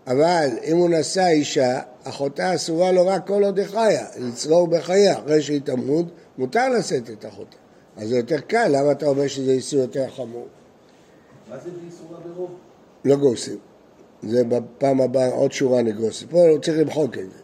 אבל 0.06 0.49
אם 0.64 0.76
הוא 0.76 0.88
נשא 0.90 1.26
אישה, 1.26 1.80
אחותה 2.04 2.54
אסורה 2.54 2.92
לו 2.92 3.06
רק 3.06 3.26
כל 3.26 3.44
עוד 3.44 3.58
היא 3.58 3.66
חיה, 3.66 4.06
לצרור 4.18 4.66
בחייה, 4.66 5.18
אחרי 5.18 5.42
שהיא 5.42 5.61
תמות 5.64 6.06
מותר 6.38 6.68
לשאת 6.68 7.11
את 7.11 7.26
אחותה. 7.26 7.56
אז 7.96 8.08
זה 8.08 8.16
יותר 8.16 8.40
קל, 8.40 8.68
למה 8.68 8.92
אתה 8.92 9.06
אומר 9.06 9.26
שזה 9.26 9.50
איסור 9.50 9.80
יותר 9.80 10.11
חמור? 10.11 10.46
מה 11.50 11.56
זה 11.58 11.70
באיסורה 11.70 12.20
ברוב? 12.20 12.50
לא 13.04 13.16
גורסים. 13.16 13.58
זה 14.23 14.44
בפעם 14.44 15.00
הבאה 15.00 15.28
עוד 15.28 15.52
שורה 15.52 15.82
נגרוס. 15.82 16.25
פה 16.30 16.49
הוא 16.49 16.58
צריך 16.58 16.78
למחוק 16.78 17.18
את 17.18 17.30
זה. 17.30 17.38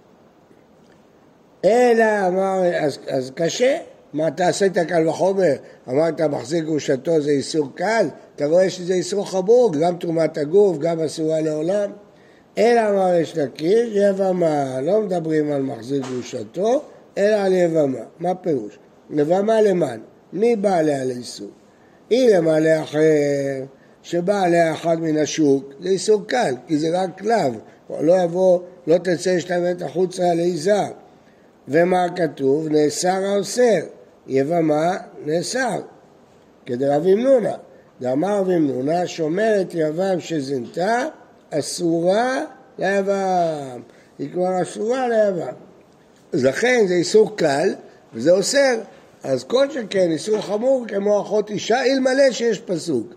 אלא 1.65 2.29
אמר, 2.29 2.61
אז, 2.81 2.99
אז 3.09 3.33
קשה. 3.35 3.79
מה 4.13 4.29
אתה 4.29 4.49
עשית 4.49 4.79
קל 4.79 5.09
וחומר? 5.09 5.53
אמרת 5.89 6.21
מחזיק 6.21 6.65
גרושתו 6.65 7.21
זה 7.21 7.31
איסור 7.31 7.69
קל? 7.75 8.07
אתה 8.37 8.47
רואה 8.47 8.71
שזה 8.71 8.95
איסור 8.95 9.31
חמור, 9.31 9.73
גם 9.81 9.97
תרומת 9.97 10.39
הגוף, 10.39 10.79
גם 10.79 11.01
אסורה 11.01 11.41
לעולם. 11.41 11.91
אלא 12.61 12.81
אמר 12.91 13.15
יש 13.15 13.37
לקיש, 13.37 13.89
יבמה, 13.93 14.81
לא 14.81 15.01
מדברים 15.01 15.53
על 15.53 15.63
מחזיק 15.63 16.03
גרושתו, 16.03 16.83
אלא 17.19 17.37
על 17.37 17.53
יבמה. 17.53 18.05
מה 18.19 18.35
פירוש? 18.35 18.79
יבמה 19.11 19.63
למען? 19.63 20.01
מי 20.33 20.57
בא 20.57 20.77
עליה 20.77 21.05
לאיסור? 21.05 21.51
היא 22.11 22.37
למעלה 22.37 22.83
אחר, 22.83 23.65
שבא 24.03 24.43
עליה 24.43 24.73
אחד 24.73 25.01
מן 25.01 25.17
השוק, 25.17 25.73
זה 25.81 25.89
איסור 25.89 26.23
קל, 26.27 26.55
כי 26.67 26.79
זה 26.79 27.03
רק 27.03 27.19
כלב, 27.19 27.55
לא 28.01 28.23
יבוא, 28.23 28.61
לא 28.87 28.99
תצא 28.99 29.31
להשתמט 29.31 29.83
החוצה 29.83 30.35
לעיזה. 30.35 30.83
ומה 31.69 32.07
כתוב? 32.17 32.69
נאסר 32.69 33.25
האוסר, 33.25 33.81
יבמה 34.27 34.97
נאסר, 35.25 35.81
כדרב 36.67 37.07
אמנונה. 37.07 37.55
דאמר 38.01 38.39
רב 38.39 38.49
אמנונה, 38.49 39.07
שומרת 39.07 39.75
יבם 39.75 40.21
שזינתה, 40.21 41.07
אסורה 41.51 42.45
ליבם. 42.79 43.81
היא 44.19 44.31
כבר 44.33 44.63
אסורה 44.63 45.09
ליבם. 45.09 45.53
אז 46.33 46.45
לכן 46.45 46.85
זה 46.89 46.95
איסור 46.95 47.37
קל, 47.37 47.75
וזה 48.15 48.31
אוסר. 48.31 48.81
אז 49.23 49.45
כל 49.45 49.71
שכן 49.71 50.11
איסור 50.11 50.41
חמור 50.41 50.85
כמו 50.89 51.21
אחות 51.21 51.51
אישה, 51.51 51.85
אלמלא 51.85 52.31
שיש 52.31 52.61
פסוק. 52.61 53.15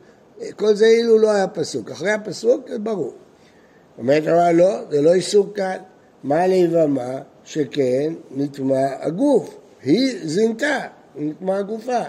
כל 0.56 0.76
זה 0.76 0.86
אילו 0.86 1.18
לא 1.18 1.32
היה 1.32 1.48
פסוק. 1.48 1.92
אחרי 1.92 2.12
הפסוק 2.12 2.70
זה 2.70 2.80
ברור. 2.80 3.14
אומרת 3.98 4.28
הרב 4.28 4.56
לא, 4.56 4.78
זה 4.92 5.02
לא 5.02 5.14
איסור 5.14 5.54
קל. 5.54 5.78
מה 6.24 6.48
ליבמה? 6.48 7.20
שכן 7.44 8.14
נטמע 8.32 8.88
הגוף. 9.00 9.58
היא 9.84 10.18
זינתה, 10.24 10.80
נטמע 11.16 11.62
גופה. 11.62 12.02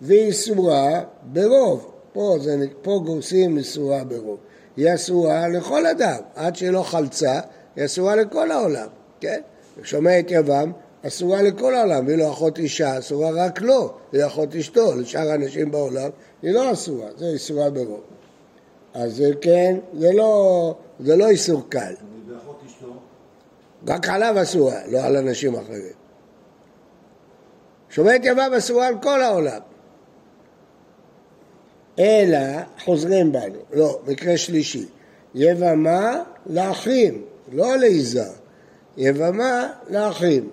והיא 0.00 0.30
אסורה 0.30 1.02
ברוב. 1.22 1.92
פה, 2.12 2.36
זה, 2.40 2.56
פה 2.82 3.00
גורסים 3.04 3.58
אסורה 3.58 4.04
ברוב. 4.04 4.38
היא 4.76 4.94
אסורה 4.94 5.48
לכל 5.48 5.86
אדם. 5.86 6.18
עד 6.34 6.56
שלא 6.56 6.82
חלצה, 6.82 7.40
היא 7.76 7.84
אסורה 7.84 8.16
לכל 8.16 8.50
העולם. 8.50 8.88
כן? 9.20 9.40
שומע 9.82 10.18
את 10.18 10.30
יבם, 10.30 10.72
אסורה 11.06 11.42
לכל 11.42 11.74
העולם, 11.74 12.06
ואילו 12.06 12.32
אחות 12.32 12.58
אישה 12.58 12.98
אסורה 12.98 13.30
רק 13.30 13.60
לו, 13.60 13.92
היא 14.12 14.26
אחות 14.26 14.56
אשתו, 14.56 14.96
לשאר 14.96 15.30
האנשים 15.30 15.70
בעולם 15.70 16.10
היא 16.42 16.52
לא 16.52 16.72
אסורה, 16.72 17.06
זה 17.16 17.26
איסורה 17.26 17.70
ברוב. 17.70 18.00
אז 18.94 19.16
זה 19.16 19.30
כן, 19.40 19.76
זה 19.98 20.12
לא, 20.12 20.74
זה 21.00 21.16
לא 21.16 21.28
איסור 21.28 21.62
קל, 21.68 21.94
ואחות 22.28 22.60
אשתו, 22.66 22.92
רק 23.88 24.08
עליו 24.08 24.42
אסורה, 24.42 24.86
לא 24.88 24.98
על 24.98 25.16
אנשים 25.16 25.54
אחרים. 25.54 25.92
שומעת 27.90 28.20
יבם 28.24 28.50
אסורה 28.58 28.86
על 28.86 28.94
כל 29.02 29.22
העולם. 29.22 29.60
אלא 31.98 32.62
חוזרים 32.84 33.32
בנו, 33.32 33.58
לא, 33.72 34.00
מקרה 34.06 34.36
שלישי, 34.36 34.86
יבמה 35.34 36.22
לאחים, 36.46 37.22
לא 37.52 37.76
לעיזה, 37.76 38.24
יבמה 38.96 39.72
לאחים. 39.90 40.48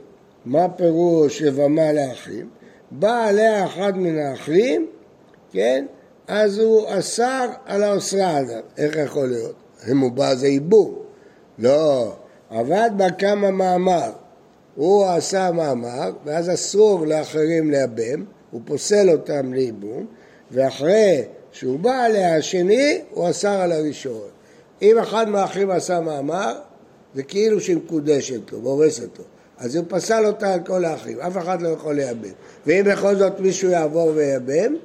מה 0.45 0.69
פירוש 0.69 1.41
יבמה 1.41 1.93
לאחים? 1.93 2.49
בא 2.91 3.25
עליה 3.27 3.65
אחד 3.65 3.97
מן 3.97 4.17
האחים, 4.17 4.87
כן? 5.51 5.85
אז 6.27 6.59
הוא 6.59 6.85
אסר 6.87 7.45
על, 7.65 7.83
הוא 7.83 8.06
אסרה 8.06 8.37
עליו. 8.37 8.61
איך 8.77 8.95
יכול 8.95 9.27
להיות? 9.27 9.55
אם 9.91 9.99
הוא 9.99 10.11
בא 10.11 10.35
זה 10.35 10.47
ייבום. 10.47 10.95
לא, 11.59 12.13
עבד 12.49 12.89
בה 12.97 13.11
קמא 13.11 13.51
מאמר. 13.51 14.11
הוא 14.75 15.05
עשה 15.05 15.51
מאמר, 15.51 16.11
ואז 16.25 16.53
אסור 16.53 17.07
לאחרים 17.07 17.71
לייבם, 17.71 18.25
הוא 18.51 18.61
פוסל 18.65 19.09
אותם 19.09 19.53
לייבום, 19.53 20.05
ואחרי 20.53 21.23
שהוא 21.51 21.79
בא 21.79 22.03
עליה 22.03 22.37
השני, 22.37 23.01
הוא 23.11 23.29
אסר 23.29 23.61
על 23.61 23.71
הראשון. 23.71 24.27
אם 24.81 24.99
אחד 24.99 25.29
מהאחים 25.29 25.71
עשה 25.71 25.99
מאמר, 25.99 26.59
זה 27.15 27.23
כאילו 27.23 27.61
שהיא 27.61 27.77
מקודשת 27.77 28.51
לו, 28.51 28.63
ומאורסת 28.63 29.19
לו. 29.19 29.23
אז 29.57 29.75
הוא 29.75 29.85
פסל 29.87 30.25
אותה 30.25 30.53
על 30.53 30.59
כל 30.65 30.85
האחים, 30.85 31.19
אף 31.19 31.37
אחד 31.37 31.61
לא 31.61 31.67
יכול 31.67 31.95
לייבם. 31.95 32.29
ואם 32.65 32.83
בכל 32.85 33.15
זאת 33.15 33.39
מישהו 33.39 33.69
יעבור 33.69 34.11
וייבם, 34.15 34.75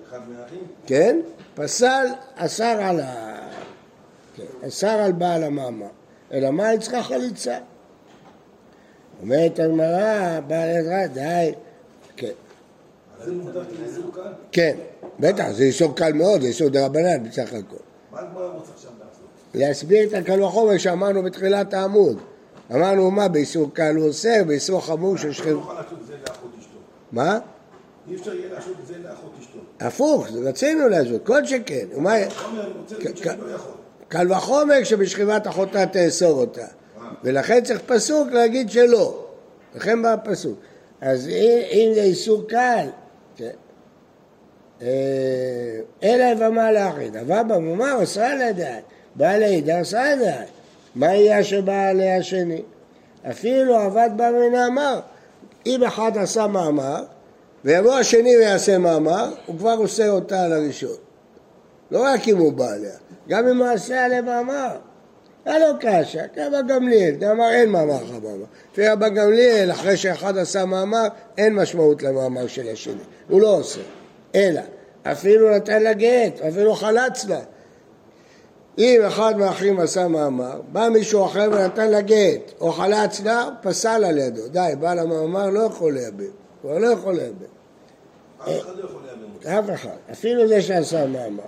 כן, 0.86 1.20
פסל, 1.54 2.06
אסר 2.36 2.78
על 2.80 3.00
ה... 3.00 3.38
כן, 4.36 4.68
אסר 4.68 4.86
על 4.88 5.12
בעל 5.12 5.44
המאמר. 5.44 5.86
אלא 6.32 6.50
מה 6.50 6.68
היא 6.68 6.80
צריכה 6.80 7.02
חליצה? 7.02 7.58
אומרת 9.22 9.58
הגמרא, 9.58 10.40
בעל 10.46 10.76
עזרא, 10.76 11.06
די. 11.06 11.52
כן, 12.16 12.32
זה 13.24 13.32
מוגדר 13.32 13.64
כאיסור 13.64 14.10
קל? 14.14 14.32
כן, 14.52 14.76
בטח, 15.20 15.50
זה 15.50 15.62
איסור 15.64 15.96
קל 15.96 16.12
מאוד, 16.12 16.40
זה 16.40 16.46
איסור 16.46 16.68
דרבנן 16.68 17.28
בסך 17.28 17.52
הכל. 17.52 17.76
מה 18.12 18.20
הגמרא 18.20 18.46
רוצה 18.46 18.72
עכשיו 18.74 18.90
לעשות? 18.98 19.26
להסביר 19.54 20.08
את 20.08 20.12
הקל 20.12 20.42
וחומר 20.42 20.78
שאמרנו 20.78 21.22
בתחילת 21.22 21.74
העמוד. 21.74 22.18
אמרנו 22.74 23.10
מה, 23.10 23.28
באיסור 23.28 23.70
קל 23.72 23.96
הוא 23.96 24.06
אוסר, 24.06 24.44
באיסור 24.46 24.80
חמור 24.80 25.16
של 25.16 25.26
לא 25.26 25.32
שכם... 25.32 25.50
נוכל 25.50 25.72
לעשות 25.72 25.98
את 26.02 26.06
זה 26.06 26.14
לאחות 26.28 26.50
אשתו. 26.58 26.78
מה? 27.12 27.38
אי 28.10 28.16
אפשר 28.16 28.34
יהיה 28.34 28.54
לעשות 28.54 28.74
את 28.82 28.86
זה 28.86 28.94
לאחות 28.98 29.32
אשתו. 29.40 29.58
הפוך, 29.80 30.26
רצינו 30.44 30.88
להשוות, 30.88 31.26
כל 31.26 31.46
שכן. 31.46 31.86
לא 31.92 32.10
יכול. 33.54 33.72
קל 34.08 34.32
וחומר 34.32 34.74
כשבשכיבת 34.82 35.46
אחותה 35.46 35.86
תאסור 35.86 36.40
אותה. 36.40 36.66
ולכן 37.24 37.64
צריך 37.64 37.80
פסוק 37.86 38.28
להגיד 38.32 38.70
שלא. 38.70 39.26
לכן 39.74 40.02
בא 40.02 40.12
הפסוק. 40.12 40.58
אז 41.00 41.28
אם 41.72 41.90
זה 41.94 42.02
איסור 42.02 42.48
קל, 42.48 42.86
כן. 43.38 43.50
אלא 46.02 46.24
יבמה 46.32 46.72
לאחד. 46.72 47.16
אבל 47.16 47.42
במאמר 47.42 48.02
אסרה 48.02 48.34
לדעת. 48.34 48.82
בעל 49.14 49.42
העידה 49.42 49.80
אסרה 49.80 50.14
לדעת. 50.14 50.48
מה 50.94 51.06
יהיה 51.06 51.44
שבא 51.44 51.88
עליה 51.88 52.16
השני? 52.16 52.62
אפילו 53.30 53.76
עבד 53.76 54.10
בה 54.16 54.30
ונאמר. 54.34 55.00
אם 55.66 55.84
אחד 55.84 56.16
עשה 56.16 56.46
מאמר, 56.46 57.04
ויבוא 57.64 57.94
השני 57.94 58.36
ויעשה 58.36 58.78
מאמר, 58.78 59.34
הוא 59.46 59.58
כבר 59.58 59.74
עושה 59.78 60.08
אותה 60.08 60.42
על 60.42 60.52
הראשון. 60.52 60.96
לא 61.90 62.02
רק 62.02 62.28
אם 62.28 62.38
הוא 62.38 62.52
בא 62.52 62.72
עליה, 62.72 62.96
גם 63.28 63.48
אם 63.48 63.62
הוא 63.62 63.66
עשה 63.66 64.04
עליה 64.04 64.22
מאמר. 64.22 64.76
לו 65.48 65.66
קשה, 65.80 66.28
כמה 66.28 66.62
גמליאל, 66.62 67.14
דאמר 67.14 67.50
אין 67.50 67.70
מאמר 67.70 68.04
מאמר. 68.22 68.44
לפי 68.72 68.88
רבן 68.88 69.14
גמליאל, 69.14 69.70
אחרי 69.70 69.96
שאחד 69.96 70.38
עשה 70.38 70.64
מאמר, 70.64 71.06
אין 71.38 71.54
משמעות 71.54 72.02
למאמר 72.02 72.46
של 72.46 72.68
השני. 72.72 73.02
הוא 73.28 73.40
לא 73.40 73.56
עושה. 73.56 73.80
אלא, 74.34 74.60
אפילו 75.02 75.56
נתן 75.56 75.82
לה 75.82 75.92
גט, 75.92 76.40
אפילו 76.48 76.74
חלץ 76.74 77.24
לה. 77.24 77.40
אם 78.78 79.00
אחד 79.06 79.38
מהאחים 79.38 79.80
עשה 79.80 80.08
מאמר, 80.08 80.60
בא 80.72 80.88
מישהו 80.88 81.24
אחר 81.24 81.50
ונתן 81.52 81.90
לה 81.90 82.00
גט, 82.00 82.52
או 82.60 82.72
חלץ 82.72 83.20
לה, 83.20 83.48
פסל 83.62 84.04
על 84.04 84.18
ידו. 84.18 84.48
די, 84.48 84.72
בעל 84.80 84.98
המאמר 84.98 85.50
לא 85.50 85.60
יכול 85.60 85.94
לייבם. 85.94 86.24
הוא 86.62 86.78
לא 86.78 86.86
יכול 86.86 87.14
לייבם. 87.14 87.58
אף 88.42 88.48
אחד 88.48 88.76
לא 88.76 88.84
יכול 88.84 89.00
להאמין. 89.06 89.58
אף 89.58 89.74
אחד, 89.74 89.96
אפילו 90.12 90.48
זה 90.48 90.62
שעשה 90.62 91.06
מאמר. 91.06 91.42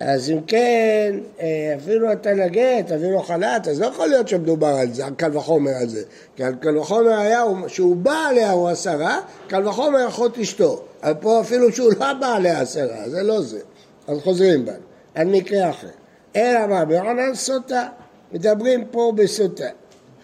אז 0.00 0.30
אם 0.30 0.40
כן, 0.46 1.14
אה, 1.40 1.74
אפילו 1.76 2.10
נתן 2.10 2.36
לה 2.36 2.48
גט, 2.48 2.92
אפילו 2.92 3.22
חל"ת, 3.22 3.68
אז 3.68 3.80
לא 3.80 3.86
יכול 3.86 4.06
להיות 4.06 4.28
שמדובר 4.28 4.66
על 4.66 4.92
זה, 4.94 5.06
על 5.06 5.14
קל 5.14 5.36
וחומר 5.36 5.70
על 5.80 5.88
זה. 5.88 6.02
כי 6.36 6.44
על 6.44 6.54
קל 6.54 6.78
וחומר 6.78 7.12
היה, 7.18 7.40
הוא- 7.40 7.68
שהוא 7.68 7.96
בא 7.96 8.26
עליה 8.30 8.50
הוא 8.50 8.68
עשרה, 8.68 9.20
קל 9.48 9.68
וחומר 9.68 10.08
אחות 10.08 10.38
אשתו. 10.38 10.82
אבל 11.02 11.14
פה 11.14 11.40
אפילו 11.40 11.72
שהוא 11.72 11.92
לא 12.00 12.12
בא 12.20 12.34
עליה 12.34 12.60
עשרה, 12.60 13.08
זה 13.08 13.22
לא 13.22 13.42
זה. 13.42 13.60
אז 14.08 14.18
חוזרים 14.18 14.64
בנו, 14.64 14.76
על 15.14 15.26
מקרה 15.26 15.70
אחר. 15.70 15.88
אלא 16.36 16.66
מה, 16.66 16.84
בעונן 16.84 17.34
סוטה. 17.34 17.88
מדברים 18.32 18.84
פה 18.90 19.12
בסוטה. 19.16 19.68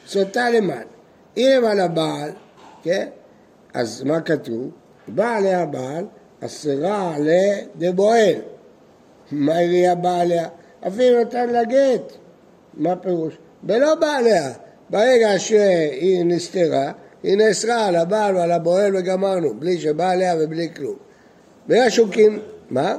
סוטה 0.08 0.50
למען. 0.50 0.86
אם 1.36 1.62
על 1.70 1.80
הבעל, 1.80 2.30
כן? 2.82 3.06
אז 3.74 4.02
מה 4.02 4.20
כתוב? 4.20 4.70
בא 5.08 5.36
עליה 5.36 5.60
הבעל, 5.60 6.04
אסרה 6.40 7.14
לדבועל. 7.18 8.34
מה 9.34 9.58
עירייה 9.58 9.94
באה 9.94 10.20
עליה? 10.20 10.48
אפילו 10.86 11.20
נתן 11.20 11.50
לה 11.50 11.64
גט. 11.64 12.12
מה 12.74 12.96
פירוש? 12.96 13.38
ולא 13.64 13.94
בא 13.94 14.06
עליה. 14.06 14.52
ברגע 14.90 15.38
שהיא 15.38 16.24
נסתרה, 16.24 16.92
היא 17.22 17.36
נאסרה 17.36 17.86
על 17.86 17.96
הבעל 17.96 18.36
ועל 18.36 18.52
הבועל 18.52 18.96
וגמרנו, 18.96 19.54
בלי 19.54 19.78
שבא 19.78 20.10
עליה 20.10 20.34
ובלי 20.40 20.68
כלום. 20.76 20.96
ברגע 21.66 21.90
שהוא 21.90 22.08
קין... 22.10 22.38
מה? 22.70 22.96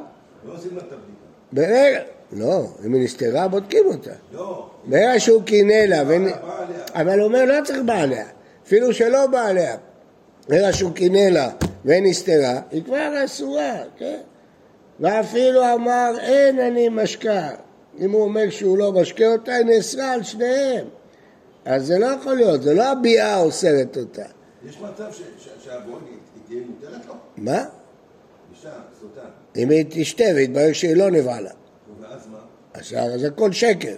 לא 0.48 0.54
עושים 0.54 0.76
לה 0.76 0.82
את 0.82 0.92
הבדיקה. 0.92 1.16
ברגע... 1.52 2.00
לא, 2.32 2.68
אם 2.86 2.94
היא 2.94 3.04
נסתרה 3.04 3.48
בודקים 3.48 3.84
אותה. 3.86 4.12
לא. 4.34 4.70
ברגע 4.86 5.20
שהוא 5.20 5.44
קינא 5.44 5.74
לה, 5.74 6.00
עליה. 6.00 6.36
אבל 6.94 7.20
הוא 7.20 7.28
אומר 7.28 7.46
לא 7.46 7.64
צריך 7.66 7.80
בא 7.86 7.94
עליה, 7.94 8.26
אפילו 8.66 8.94
שלא 8.94 9.28
בא 9.28 9.46
עליה. 9.46 9.76
ברגע 10.50 10.74
שהוא 10.74 10.92
קינא 10.92 11.30
לה 11.30 11.50
ונסתרה, 11.86 12.60
היא 12.72 12.84
כבר 12.84 13.26
אסורה, 13.26 13.74
כן? 13.98 14.20
ואפילו 15.00 15.74
אמר 15.74 16.14
אין 16.20 16.60
אני 16.60 16.90
משקה. 16.90 17.50
אם 18.00 18.12
הוא 18.12 18.22
אומר 18.22 18.50
שהוא 18.50 18.78
לא 18.78 18.92
משקה 18.92 19.28
אותה, 19.32 19.54
היא 19.54 19.66
נאסרה 19.66 20.12
על 20.12 20.24
שניהם. 20.24 20.88
אז 21.66 21.86
זה 21.86 22.00
לא 22.00 22.06
יכול 22.06 22.36
להיות, 22.36 22.64
זה 22.64 22.74
לא 22.74 22.84
הביאה 22.92 23.38
אוסרת 23.40 23.98
אותה. 23.98 24.26
יש 24.70 24.80
מצב 24.80 25.12
ש- 25.12 25.22
ש- 25.40 25.66
שהבורג 25.66 26.02
היא 26.04 26.12
היא 26.36 26.42
תהיה 26.48 26.60
מותרת 26.70 27.06
לו? 27.08 27.14
מה? 27.38 27.66
אישה, 28.56 28.70
סוטה. 29.02 29.22
אם 29.56 29.70
היא 29.70 29.86
תשתה 29.90 30.24
ויתברר 30.36 30.74
שהיא 30.74 30.96
לא 30.96 31.12
נבעלה. 31.12 31.50
ואז 32.02 32.28
מה? 32.32 32.38
אז 33.14 33.24
הכל 33.24 33.52
שקר. 33.52 33.96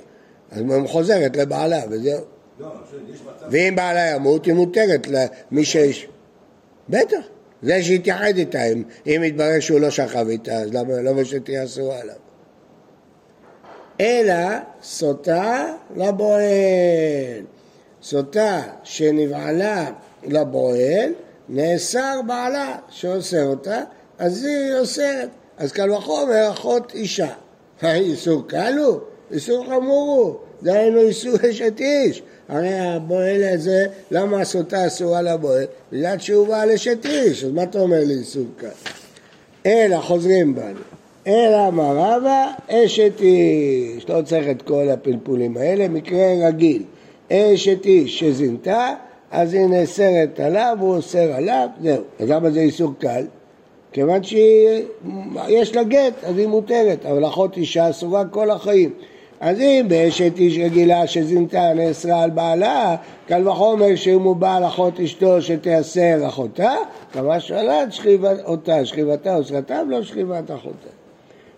אז 0.51 0.61
היא 0.61 0.87
חוזרת 0.87 1.37
לבעלה 1.37 1.81
וזהו. 1.89 2.21
לא, 2.59 2.67
יש 3.13 3.21
מצב... 3.21 3.45
ואם 3.51 3.73
בעלה 3.75 3.99
ימות, 4.15 4.45
היא 4.45 4.53
מותרת 4.53 5.07
למי 5.07 5.65
שיש... 5.65 6.07
בטח. 6.89 7.17
זה 7.61 7.83
שהתייחד 7.83 8.37
איתה, 8.37 8.63
אם, 8.63 8.83
אם 9.05 9.21
יתברר 9.25 9.59
שהוא 9.59 9.79
לא 9.79 9.89
שכב 9.89 10.27
איתה, 10.27 10.53
אז 10.53 10.69
למה, 10.73 11.25
שתהיה 11.25 11.63
אסורה 11.63 11.99
עליו? 11.99 12.15
אלא 14.01 14.57
סוטה 14.83 15.73
לבועל. 15.95 17.43
סוטה 18.03 18.61
שנבעלה 18.83 19.91
לבועל, 20.23 21.13
נאסר 21.49 22.21
בעלה 22.27 22.77
שאוסר 22.89 23.45
אותה, 23.45 23.83
אז 24.19 24.45
היא 24.45 24.73
אוסרת. 24.79 25.29
אז 25.57 25.71
קל 25.71 25.91
וחומר 25.91 26.51
אחות 26.51 26.91
אישה. 26.95 27.33
איסור 27.83 28.47
קל 28.47 28.77
הוא? 28.77 28.99
איסור 29.31 29.65
חמור 29.65 30.23
הוא. 30.23 30.46
דהיינו 30.63 30.99
איסור 30.99 31.33
אשת 31.49 31.79
איש. 31.79 32.21
הרי 32.49 32.79
הבועל 32.79 33.43
הזה, 33.43 33.85
למה 34.11 34.41
הסוטה 34.41 34.87
אסורה 34.87 35.21
לבועל? 35.21 35.65
בגלל 35.91 36.19
שהוא 36.19 36.47
בעל 36.47 36.71
אשת 36.71 37.05
איש, 37.05 37.43
אז 37.43 37.51
מה 37.51 37.63
אתה 37.63 37.79
אומר 37.79 37.99
לי 38.05 38.13
איסור 38.13 38.45
קל? 38.57 38.67
אלא 39.65 39.97
חוזרים 39.97 40.55
בנו. 40.55 40.79
אלא 41.27 41.71
מה 41.71 41.91
רבה 41.91 42.51
אשת 42.69 43.21
איש. 43.21 44.09
לא 44.09 44.21
צריך 44.21 44.47
את 44.51 44.61
כל 44.61 44.89
הפלפולים 44.89 45.57
האלה, 45.57 45.87
מקרה 45.87 46.47
רגיל. 46.47 46.83
אשת 47.31 47.85
איש 47.85 48.19
שזינתה, 48.19 48.93
אז 49.31 49.53
היא 49.53 49.65
נאסרת 49.65 50.39
עליו, 50.39 50.77
הוא 50.79 50.95
אוסר 50.95 51.33
עליו, 51.33 51.67
זהו. 51.81 52.03
אז 52.19 52.29
למה 52.29 52.51
זה 52.51 52.59
איסור 52.59 52.93
קל? 52.99 53.25
כיוון 53.91 54.23
שיש 54.23 55.75
לה 55.75 55.83
גט, 55.83 56.13
אז 56.23 56.37
היא 56.37 56.47
מותרת, 56.47 57.05
אבל 57.05 57.25
אחות 57.25 57.57
אישה 57.57 57.89
אסורה 57.89 58.25
כל 58.25 58.51
החיים. 58.51 58.91
אז 59.39 59.59
אם 59.59 59.85
באשת 59.87 60.37
איש 60.37 60.57
רגילה 60.57 61.07
שזינתה 61.07 61.73
נאסרה 61.73 62.23
על 62.23 62.29
בעלה, 62.29 62.95
קל 63.27 63.47
וחומר 63.47 63.95
שאם 63.95 64.21
הוא 64.21 64.35
בעל 64.35 64.65
אחות 64.65 64.99
אשתו 64.99 65.41
שתיאסר 65.41 66.27
אחותה, 66.27 66.75
כמה 67.13 67.39
שלט 67.39 67.91
שכיבת 67.91 68.37
אותה, 68.45 68.85
שכיבתה 68.85 69.35
או 69.35 69.43
שכתה 69.43 69.81
ולא 69.87 70.03
שכיבת 70.03 70.51
אחותה. 70.51 70.89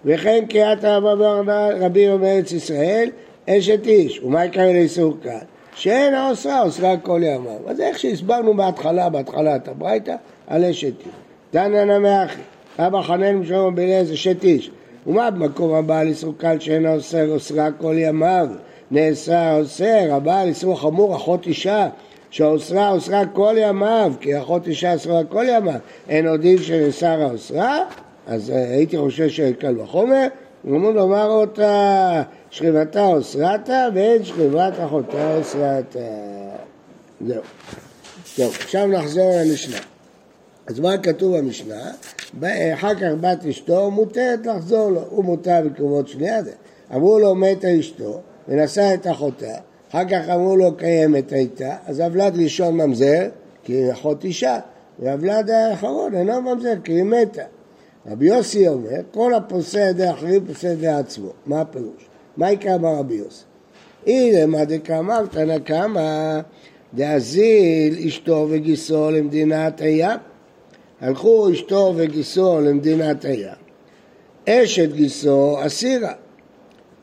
וכן 0.05 0.45
קריאת 0.49 0.85
רבא 0.85 1.41
רבי 1.79 2.17
בארץ 2.17 2.51
ישראל, 2.51 3.09
אשת 3.49 3.85
איש, 3.85 4.19
ומה 4.23 4.45
יקרא 4.45 4.65
לאיסור 4.65 5.17
כאן? 5.23 5.37
שאין 5.75 6.13
האוסרה, 6.13 6.61
אוסרה 6.61 6.97
כל 6.97 7.21
ימיו. 7.23 7.59
אז 7.67 7.81
איך 7.81 7.99
שהסברנו 7.99 8.53
בהתחלה, 8.53 9.09
בהתחלת 9.09 9.67
הברייתא, 9.67 10.15
על 10.47 10.65
אשת 10.65 10.99
איש. 10.99 11.13
דנא 11.53 11.83
נמי 11.83 12.23
אחי, 12.25 12.41
אבא 12.79 13.01
חנן 13.01 13.35
משלמה 13.35 13.71
בן 13.71 13.83
אליעזר 13.83 14.13
אשת 14.13 14.43
איש. 14.43 14.71
ומה 15.09 15.31
במקום 15.31 15.73
הבא 15.73 15.99
על 15.99 16.07
איסור 16.07 16.33
קל 16.37 16.59
שאין 16.59 16.85
האוסר, 16.85 17.31
אוסרה 17.31 17.71
כל 17.71 17.95
ימיו? 17.97 18.47
נאסר 18.91 19.33
האוסר, 19.33 20.07
הבא 20.11 20.39
על 20.39 20.47
איסור 20.47 20.79
חמור, 20.79 21.15
אחות 21.15 21.47
אישה. 21.47 21.89
שהאוסרה 22.29 22.89
אוסרה 22.89 23.25
כל 23.33 23.55
ימיו, 23.57 24.13
כי 24.19 24.39
אחות 24.39 24.67
אישה 24.67 24.95
אסרה 24.95 25.23
כל 25.23 25.45
ימיו, 25.47 25.79
אין 26.09 26.27
עוד 26.27 26.41
דין 26.41 26.57
שנאסר 26.57 27.21
האוסרה, 27.21 27.79
אז 28.27 28.51
אה, 28.51 28.69
הייתי 28.69 28.97
חושב 28.97 29.29
שקל 29.29 29.79
וחומר, 29.79 30.27
אמרו 30.67 30.91
לומר 30.91 31.29
אותה 31.29 32.23
שכיבתה 32.49 33.05
אוסרתה 33.05 33.87
ואין 33.93 34.23
שכיבת 34.23 34.73
אחותה 34.85 35.37
אוסרתה. 35.37 35.99
זהו. 37.27 37.41
טוב, 38.35 38.53
עכשיו 38.59 38.87
נחזור 38.87 39.31
למשנה. 39.41 39.77
אז 40.69 40.79
מה 40.79 40.97
כתוב 40.97 41.37
במשנה? 41.37 41.91
ב- 42.39 42.71
אחר 42.73 42.95
כך 42.95 43.11
בת 43.21 43.45
אשתו 43.45 43.91
מותרת 43.91 44.45
לחזור 44.45 44.89
לו, 44.89 45.01
הוא 45.09 45.25
מותר 45.25 45.61
בקרבות 45.65 46.07
שנייה. 46.07 46.39
אמרו 46.95 47.19
לו 47.19 47.35
מתה 47.35 47.79
אשתו 47.79 48.21
ונשא 48.47 48.93
את 48.93 49.07
אחותה, 49.07 49.53
אחר 49.89 50.05
כך 50.09 50.29
אמרו 50.29 50.55
לו 50.55 50.75
קיימת 50.77 51.31
הייתה, 51.31 51.75
אז 51.85 51.99
הוולד 51.99 52.35
ראשון 52.35 52.81
ממזר, 52.81 53.27
כי 53.63 53.91
אחות 53.91 54.23
אישה, 54.23 54.59
והוולד 54.99 55.49
האחרון 55.49 56.15
אינו 56.15 56.41
ממזר, 56.41 56.73
כי 56.83 56.93
היא 56.93 57.03
מתה. 57.03 57.43
רבי 58.11 58.25
יוסי 58.25 58.67
אומר, 58.67 58.99
כל 59.11 59.33
הפוסע 59.33 59.79
ידי 59.79 60.09
אחרים 60.09 60.45
פוסע 60.45 60.67
ידי 60.67 60.87
עצמו. 60.87 61.29
מה 61.45 61.61
הפירוש? 61.61 62.07
מה 62.37 62.51
יקרא 62.51 62.77
ברבי 62.77 63.15
יוסי? 63.15 63.43
הנה 64.07 64.65
דקאמר 64.65 65.25
תנא 65.25 65.59
קמא 65.59 66.39
דאזיל 66.93 68.07
אשתו 68.07 68.47
וגיסו 68.49 69.11
למדינת 69.11 69.81
הים. 69.81 70.19
הלכו 71.01 71.51
אשתו 71.53 71.93
וגיסו 71.97 72.59
למדינת 72.61 73.25
הים. 73.25 73.55
אשת 74.49 74.89
גיסו 74.91 75.57
אסירה, 75.65 76.13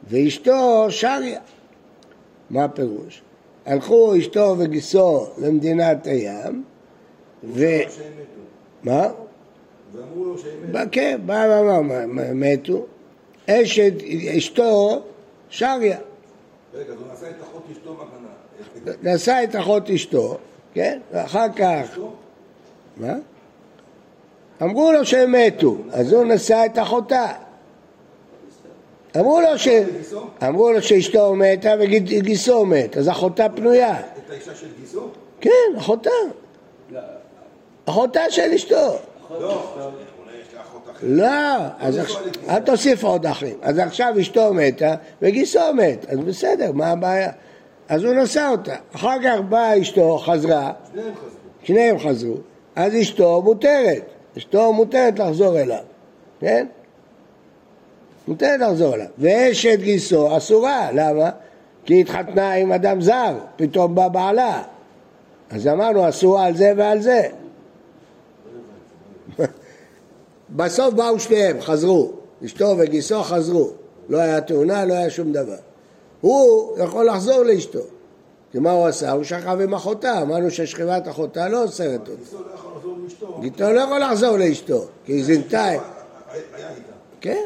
ואשתו 0.09 0.87
שריה. 0.89 1.41
מה 2.51 2.65
הפירוש? 2.65 3.23
הלכו 3.67 4.19
אשתו 4.19 4.55
וגיסו 4.59 5.27
למדינת 5.39 6.07
הים, 6.07 6.65
ו... 7.45 7.65
מתו. 7.79 7.91
מה? 8.83 9.09
ואמרו 9.93 10.25
לו 10.25 10.39
שהם... 10.39 10.89
כן, 10.93 11.21
בא 11.27 11.47
ואמר, 11.51 11.81
מה, 11.81 12.07
מה, 12.07 12.23
מתו. 12.35 12.87
אשת, 13.51 13.93
אשתו, 14.39 15.03
שריה. 15.49 15.99
רגע, 16.75 16.93
אז 16.93 17.01
הוא 17.01 17.13
נשא 17.13 17.31
את 17.31 17.43
אחות 17.43 17.63
אשתו 17.73 17.97
מתנה. 18.85 19.13
נשא 19.15 19.41
את 19.45 19.57
אחות 19.57 19.91
אשתו, 19.91 20.39
כן, 20.75 21.01
ואחר 21.13 21.47
כך, 21.57 21.85
אשתו? 21.91 22.13
מה? 22.97 23.15
אמרו 24.63 24.93
לו 24.93 25.05
שהם 25.05 25.33
מתו, 25.33 25.77
אז 25.93 26.13
הוא 26.13 26.25
נשא 26.25 26.63
את 26.67 26.79
אחותה. 26.79 27.27
אמרו 29.17 29.41
לו, 29.41 29.59
ש... 29.59 29.69
אמרו 30.49 30.73
לו 30.73 30.83
שאשתו 30.83 31.35
מתה 31.35 31.75
וגיסו 31.81 32.67
מת, 32.67 32.97
אז 32.97 33.09
אחותה 33.09 33.47
פנויה. 33.49 34.01
את 34.01 34.31
האישה 34.31 34.55
של 34.55 34.67
גיסו? 34.81 35.09
כן, 35.41 35.51
אחותה. 35.79 36.11
אחותה 37.85 38.31
של 38.31 38.53
אשתו. 38.55 38.97
לא. 39.41 39.63
לא, 41.03 41.57
אז 41.79 41.99
עכשיו, 41.99 42.23
אל 42.49 42.61
תוסיף 42.61 43.05
עוד 43.05 43.27
אחים. 43.27 43.59
אז 43.63 43.79
עכשיו 43.79 44.15
אשתו 44.21 44.55
מתה 44.55 44.95
וגיסו 45.23 45.75
מת, 45.75 46.07
אז 46.09 46.19
בסדר, 46.19 46.73
מה 46.73 46.87
הבעיה? 46.87 47.31
אז 47.89 48.05
הוא 48.05 48.15
נשא 48.15 48.49
אותה. 48.51 48.75
אחר 48.95 49.17
כך 49.25 49.41
באה 49.49 49.81
אשתו, 49.81 50.19
חזרה, 50.19 50.73
שניהם 50.93 51.15
חזרו. 51.15 51.31
שניהם 51.63 51.99
חזרו, 51.99 52.35
אז 52.77 52.95
אשתו 52.95 53.43
מותרת. 53.45 54.16
אשתו 54.39 54.73
מותרת 54.73 55.19
לחזור 55.19 55.61
אליו, 55.61 55.83
כן? 56.41 56.67
מותרת 58.29 58.61
לחזור 58.61 58.95
אליו. 58.95 59.07
ואשת 59.19 59.79
גיסו 59.81 60.37
אסורה, 60.37 60.89
למה? 60.93 61.31
כי 61.85 62.01
התחתנה 62.01 62.53
עם 62.53 62.73
אדם 62.73 63.01
זר, 63.01 63.39
פתאום 63.57 63.95
בא 63.95 64.09
בעלה. 64.09 64.63
אז 65.51 65.67
אמרנו 65.67 66.09
אסורה 66.09 66.45
על 66.45 66.57
זה 66.57 66.73
ועל 66.77 67.01
זה. 67.01 67.29
בסוף 70.57 70.95
באו 70.95 71.21
שניהם, 71.21 71.61
חזרו. 71.61 72.13
אשתו 72.45 72.75
וגיסו 72.79 73.23
חזרו. 73.23 73.71
לא 74.09 74.19
היה 74.19 74.41
תאונה, 74.41 74.85
לא 74.85 74.95
היה 74.95 75.11
שום 75.11 75.33
דבר. 75.33 75.57
הוא 76.21 76.79
יכול 76.79 77.07
לחזור 77.07 77.43
לאשתו. 77.43 77.81
כי 78.53 78.59
מה 78.59 78.73
הוא 78.73 78.87
עשה? 78.87 79.13
הוא 79.13 79.25
שכב 79.25 79.61
עם 79.61 79.75
אחותה. 79.75 80.23
אמרנו 80.23 80.51
ששכיבת 80.51 81.09
אחותה 81.09 81.49
לא 81.49 81.63
אוסרת 81.63 82.09
אותו. 82.09 82.66
לא 83.07 83.29
לאשתו. 83.29 83.41
גיטו 83.41 83.73
לא 83.73 83.81
יכול 83.81 84.01
לחזור 84.01 84.37
לאשתו, 84.37 84.85
כי 85.05 85.13
היא 85.13 85.25
זינתה. 85.25 85.69
כן. 87.21 87.45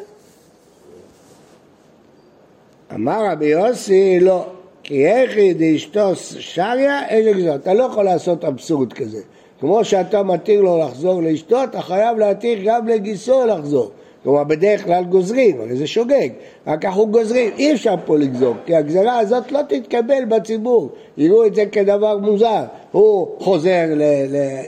אמר 2.95 3.33
רבי 3.33 3.47
יוסי, 3.47 4.21
לא. 4.21 4.47
כי 4.83 5.07
איכי 5.07 5.55
דאשתו 5.55 6.17
שריה, 6.17 7.09
איזה 7.09 7.33
גזר. 7.33 7.55
אתה 7.55 7.75
לא 7.75 7.85
יכול 7.85 8.05
לעשות 8.05 8.45
אבסורד 8.45 8.93
כזה. 8.93 9.21
כמו 9.61 9.85
שאתה 9.85 10.23
מתיר 10.23 10.61
לו 10.61 10.79
לחזור 10.79 11.23
לאשתו, 11.23 11.65
אתה 11.65 11.83
חייב 11.83 12.19
להתיר 12.19 12.59
גם 12.65 12.89
לגיסו 12.89 13.47
לחזור. 13.47 13.91
כלומר, 14.23 14.45
בדרך 14.45 14.85
כלל 14.85 15.05
גוזרים, 15.05 15.61
הרי 15.61 15.77
זה 15.77 15.87
שוגג. 15.87 16.29
רק 16.67 16.85
אנחנו 16.85 17.07
גוזרים, 17.07 17.51
אי 17.59 17.73
אפשר 17.73 17.95
פה 18.05 18.19
לגזור, 18.19 18.55
כי 18.67 18.75
הגזרה 18.75 19.19
הזאת 19.19 19.53
לא 19.53 19.61
תתקבל 19.69 20.25
בציבור. 20.29 20.91
יראו 21.17 21.47
את 21.47 21.55
זה 21.55 21.67
כדבר 21.67 22.19
מוזר. 22.19 22.65
הוא 22.93 23.29
חוזר 23.39 23.85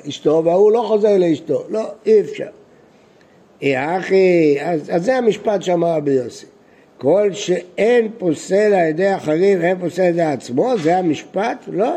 לאשתו 0.04 0.42
והוא 0.44 0.72
לא 0.72 0.84
חוזר 0.88 1.18
לאשתו. 1.18 1.62
לא, 1.68 1.82
אי 2.06 2.20
אפשר. 2.20 2.48
אה, 3.62 3.98
אחי, 3.98 4.56
אז, 4.60 4.90
אז 4.90 5.04
זה 5.04 5.16
המשפט 5.16 5.62
שאמר 5.62 5.96
רבי 5.96 6.10
יוסי. 6.10 6.46
כל 6.98 7.32
שאין 7.32 8.08
פוסל 8.18 8.74
על 8.74 8.88
ידי 8.88 9.14
אחרים, 9.16 9.62
אין 9.62 9.78
פוסל 9.78 10.02
על 10.02 10.08
ידי 10.08 10.22
עצמו, 10.22 10.78
זה 10.82 10.96
המשפט? 10.96 11.64
לא, 11.66 11.96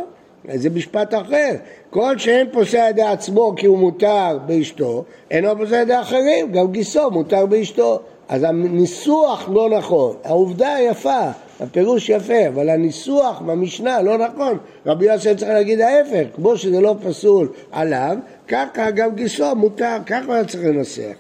זה 0.54 0.70
משפט 0.70 1.14
אחר. 1.14 1.52
כל 1.90 2.18
שאין 2.18 2.48
פוסל 2.52 2.78
על 2.78 2.90
ידי 2.90 3.02
עצמו 3.02 3.54
כי 3.58 3.66
הוא 3.66 3.78
מותר 3.78 4.38
באשתו, 4.46 5.04
אינו 5.32 5.58
פוסל 5.58 5.76
על 5.76 5.82
ידי 5.82 6.00
אחרים, 6.00 6.52
גם 6.52 6.72
גיסו 6.72 7.12
מותר 7.12 7.46
באשתו. 7.46 8.00
אז 8.30 8.44
הניסוח 8.44 9.50
לא 9.54 9.70
נכון, 9.70 10.16
העובדה 10.24 10.76
יפה, 10.90 11.30
הפירוש 11.60 12.10
יפה, 12.10 12.48
אבל 12.48 12.70
הניסוח 12.70 13.42
במשנה 13.42 14.02
לא 14.02 14.18
נכון. 14.18 14.58
רבי 14.86 15.06
יוסי 15.06 15.36
צריך 15.36 15.52
להגיד 15.52 15.82
ההפך, 15.82 16.26
כמו 16.36 16.58
שזה 16.58 16.82
לא 16.82 16.96
פסול 17.04 17.52
עליו, 17.72 18.18
ככה 18.48 18.92
גם 18.92 19.16
גיסו 19.16 19.56
מותר, 19.56 19.98
ככה 20.06 20.34
היה 20.34 20.46
צריך 20.46 20.64
לנסח. 20.64 21.16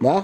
מה? 0.00 0.20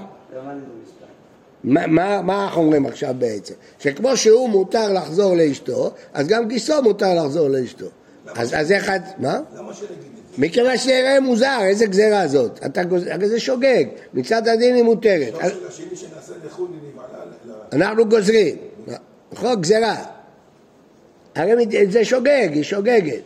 מה, 1.69 1.87
מה, 1.87 2.23
מה 2.23 2.45
אנחנו 2.45 2.61
אומרים 2.63 2.87
עכשיו 2.87 3.15
בעצם? 3.19 3.55
שכמו 3.79 4.17
שהוא 4.17 4.49
מותר 4.49 4.93
לחזור 4.93 5.37
לאשתו, 5.37 5.91
אז 6.15 6.27
גם 6.29 6.49
גיסו 6.49 6.83
מותר 6.83 7.15
לחזור 7.25 7.49
לאשתו. 7.49 7.87
אז, 8.35 8.55
אז 8.55 8.73
איך 8.73 8.91
את... 8.91 9.01
מה? 9.19 9.41
למה 9.57 9.75
שנגיד? 9.75 9.97
מכיוון 10.39 10.77
שזה 10.77 10.93
יראה 10.93 11.21
מוזר, 11.21 11.59
איזה 11.63 11.87
גזירה 11.87 12.29
זאת? 12.29 12.61
אתה 12.67 12.85
גוז... 12.85 13.07
הרי 13.07 13.29
זה 13.29 13.41
שוגג, 13.41 13.85
מצד 14.15 14.49
הדין 14.49 14.75
היא 14.75 14.85
מותרת. 14.85 15.35
עכשיו 15.35 15.51
של 15.51 15.67
השני 15.69 15.97
שנעשה 15.97 16.33
לחו"ל 16.47 16.69
נבעלה 16.93 17.25
ל- 17.73 17.77
אנחנו 17.77 18.07
גוזרים, 18.09 18.57
נכון? 19.33 19.61
גזירה. 19.61 20.05
הרי 21.35 21.55
זה 21.91 22.05
שוגג, 22.05 22.49
היא 22.53 22.63
שוגגת. 22.63 23.23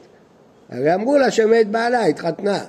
הרי 0.70 0.94
אמרו 0.94 1.18
לה 1.18 1.30
שמת 1.30 1.68
בעלה, 1.70 2.04
התחתנה. 2.04 2.64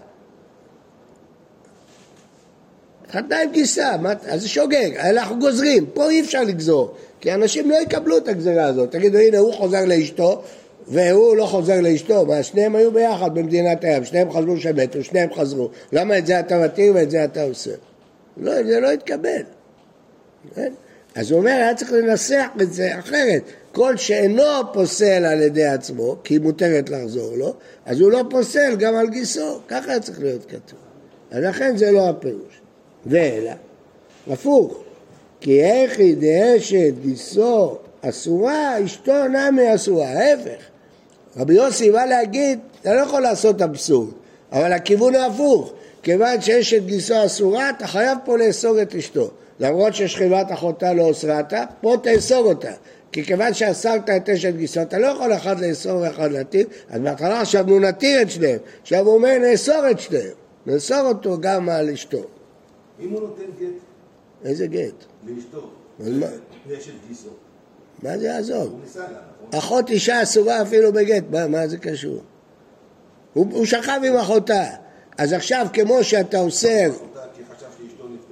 התחתנה 3.15 3.41
עם 3.41 3.51
גיסה, 3.51 3.97
מה- 3.97 4.13
זה 4.35 4.49
שוגג, 4.49 4.95
אנחנו 4.97 5.39
גוזרים, 5.39 5.85
פה 5.93 6.09
אי 6.09 6.21
אפשר 6.21 6.43
לגזור, 6.43 6.93
כי 7.21 7.33
אנשים 7.33 7.69
לא 7.69 7.75
יקבלו 7.75 8.17
את 8.17 8.27
הגזירה 8.27 8.65
הזאת. 8.65 8.91
תגידו, 8.91 9.17
הנה 9.17 9.37
הוא 9.37 9.53
חוזר 9.53 9.85
לאשתו, 9.85 10.41
והוא 10.87 11.37
לא 11.37 11.45
חוזר 11.45 11.81
לאשתו, 11.81 12.25
מה, 12.25 12.43
שניהם 12.43 12.75
היו 12.75 12.91
ביחד 12.91 13.35
במדינת 13.35 13.83
הים, 13.83 14.05
שניהם 14.05 14.31
חזרו 14.31 14.57
שמתו, 14.57 15.03
שניהם 15.03 15.33
חזרו. 15.33 15.69
למה 15.91 16.17
את 16.17 16.25
זה 16.25 16.39
אתה 16.39 16.59
מתיר 16.59 16.93
ואת 16.95 17.11
זה 17.11 17.23
אתה 17.23 17.43
עושה? 17.43 17.71
לא, 18.37 18.63
זה 18.63 18.79
לא 18.79 18.87
יתקבל. 18.87 19.41
כן? 20.55 20.73
אז 21.15 21.31
הוא 21.31 21.39
אומר, 21.39 21.51
היה 21.51 21.75
צריך 21.75 21.91
לנסח 21.91 22.47
את 22.61 22.73
זה 22.73 22.99
אחרת. 22.99 23.43
כל 23.71 23.97
שאינו 23.97 24.43
פוסל 24.73 25.25
על 25.25 25.41
ידי 25.41 25.65
עצמו, 25.65 26.17
כי 26.23 26.37
מותרת 26.37 26.89
לחזור 26.89 27.35
לו, 27.37 27.53
אז 27.85 27.99
הוא 27.99 28.11
לא 28.11 28.23
פוסל 28.29 28.75
גם 28.79 28.95
על 28.95 29.09
גיסו. 29.09 29.59
ככה 29.67 29.91
היה 29.91 29.99
צריך 29.99 30.19
להיות 30.19 30.45
כתוב. 30.45 30.79
אז 31.31 31.43
לכן 31.43 31.77
זה 31.77 31.91
לא 31.91 32.09
הפירוש. 32.09 32.62
ואלא, 33.05 33.51
הפוך, 34.27 34.77
כי 35.41 35.63
איכי 35.63 36.15
דאשת 36.15 36.93
גיסו 37.01 37.77
אסורה, 38.01 38.85
אשתו 38.85 39.27
נמי 39.27 39.75
אסורה, 39.75 40.07
ההפך. 40.07 40.63
רבי 41.37 41.53
יוסי 41.53 41.91
בא 41.91 42.05
להגיד, 42.05 42.59
אתה 42.81 42.93
לא 42.93 43.01
יכול 43.01 43.21
לעשות 43.21 43.61
אבסורד, 43.61 44.11
אבל 44.51 44.73
הכיוון 44.73 45.15
ההפוך, 45.15 45.73
כיוון 46.03 46.41
שאשת 46.41 46.81
גיסו 46.85 47.25
אסורה, 47.25 47.69
אתה 47.69 47.87
חייב 47.87 48.17
פה 48.25 48.37
לאסור 48.37 48.81
את 48.81 48.95
אשתו. 48.95 49.29
למרות 49.59 49.93
ששכיבת 49.93 50.51
אחותה 50.51 50.93
לא 50.93 51.03
אוסרתה, 51.03 51.63
פה 51.81 51.95
תאסור 52.03 52.45
אותה. 52.45 52.71
כי 53.11 53.23
כיוון 53.23 53.53
שאסרת 53.53 54.09
את 54.09 54.29
אשת 54.29 54.53
גיסו, 54.55 54.81
אתה 54.81 54.97
לא 54.97 55.07
יכול 55.07 55.33
אחד 55.33 55.59
לאסור 55.59 56.01
ואחד 56.01 56.31
להתיר, 56.31 56.65
אז 56.89 57.01
בהתחלה 57.01 57.41
חשבנו 57.41 57.79
נתיר 57.79 58.21
את 58.21 58.29
שניהם. 58.29 58.59
עכשיו 58.81 59.05
הוא 59.05 59.13
אומר 59.13 59.37
נאסור 59.37 59.89
את 59.91 59.99
שניהם, 59.99 60.33
נאסור 60.65 61.01
אותו 61.07 61.37
גם 61.41 61.69
על 61.69 61.89
אשתו. 61.89 62.23
אם 62.99 63.09
הוא 63.09 63.21
נותן 63.21 63.43
גט 63.59 63.81
איזה 64.45 64.67
גט? 64.67 65.05
לאשתו? 65.27 65.69
לאשת 66.69 66.91
גיסו, 67.07 67.29
מה 68.03 68.17
זה 68.17 68.25
יעזור? 68.25 68.57
הוא 68.57 68.79
נכון? 68.85 69.59
אחות 69.59 69.89
אישה 69.89 70.23
אסורה 70.23 70.61
אפילו 70.61 70.93
בגט, 70.93 71.23
מה, 71.31 71.47
מה 71.47 71.67
זה 71.67 71.77
קשור? 71.77 72.21
הוא, 73.33 73.47
הוא 73.51 73.65
שכב 73.65 73.99
עם 74.07 74.15
אחותה, 74.15 74.63
אז 75.17 75.33
עכשיו 75.33 75.67
כמו 75.73 76.03
שאתה 76.03 76.39
אוסר, 76.39 76.91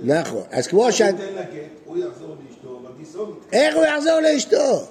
נפטרה. 0.02 0.22
נכון, 0.22 0.44
אז 0.52 0.68
כמו 0.68 0.84
הוא 0.84 0.92
שאת... 0.92 1.16
ייתן 1.20 1.34
לה 1.34 1.42
גט, 1.42 1.50
הוא 1.86 1.98
יחזור 1.98 2.36
לאשתו, 2.48 2.80
אבל 2.82 2.92
גיסו. 2.98 3.34
איך 3.54 3.76
הוא 3.76 3.86
יחזור 3.86 4.20
לאשתו? 4.20 4.86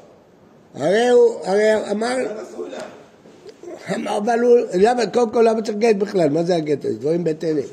הרי 0.74 1.08
הוא, 1.08 1.40
הרי 1.44 1.90
אמר, 1.90 2.16
זה 2.16 2.42
נשוי 2.42 2.70
לה. 2.70 2.78
אמר, 3.68 3.69
אבל 3.88 4.40
הוא, 4.40 4.58
למה, 4.74 5.06
קודם 5.06 5.30
כל 5.30 5.44
למה 5.48 5.62
צריך 5.62 5.78
גט 5.78 5.96
בכלל? 5.96 6.28
מה 6.28 6.42
זה 6.42 6.56
הגט 6.56 6.84
הזה? 6.84 6.98
דברים 6.98 7.24
בטלים. 7.24 7.64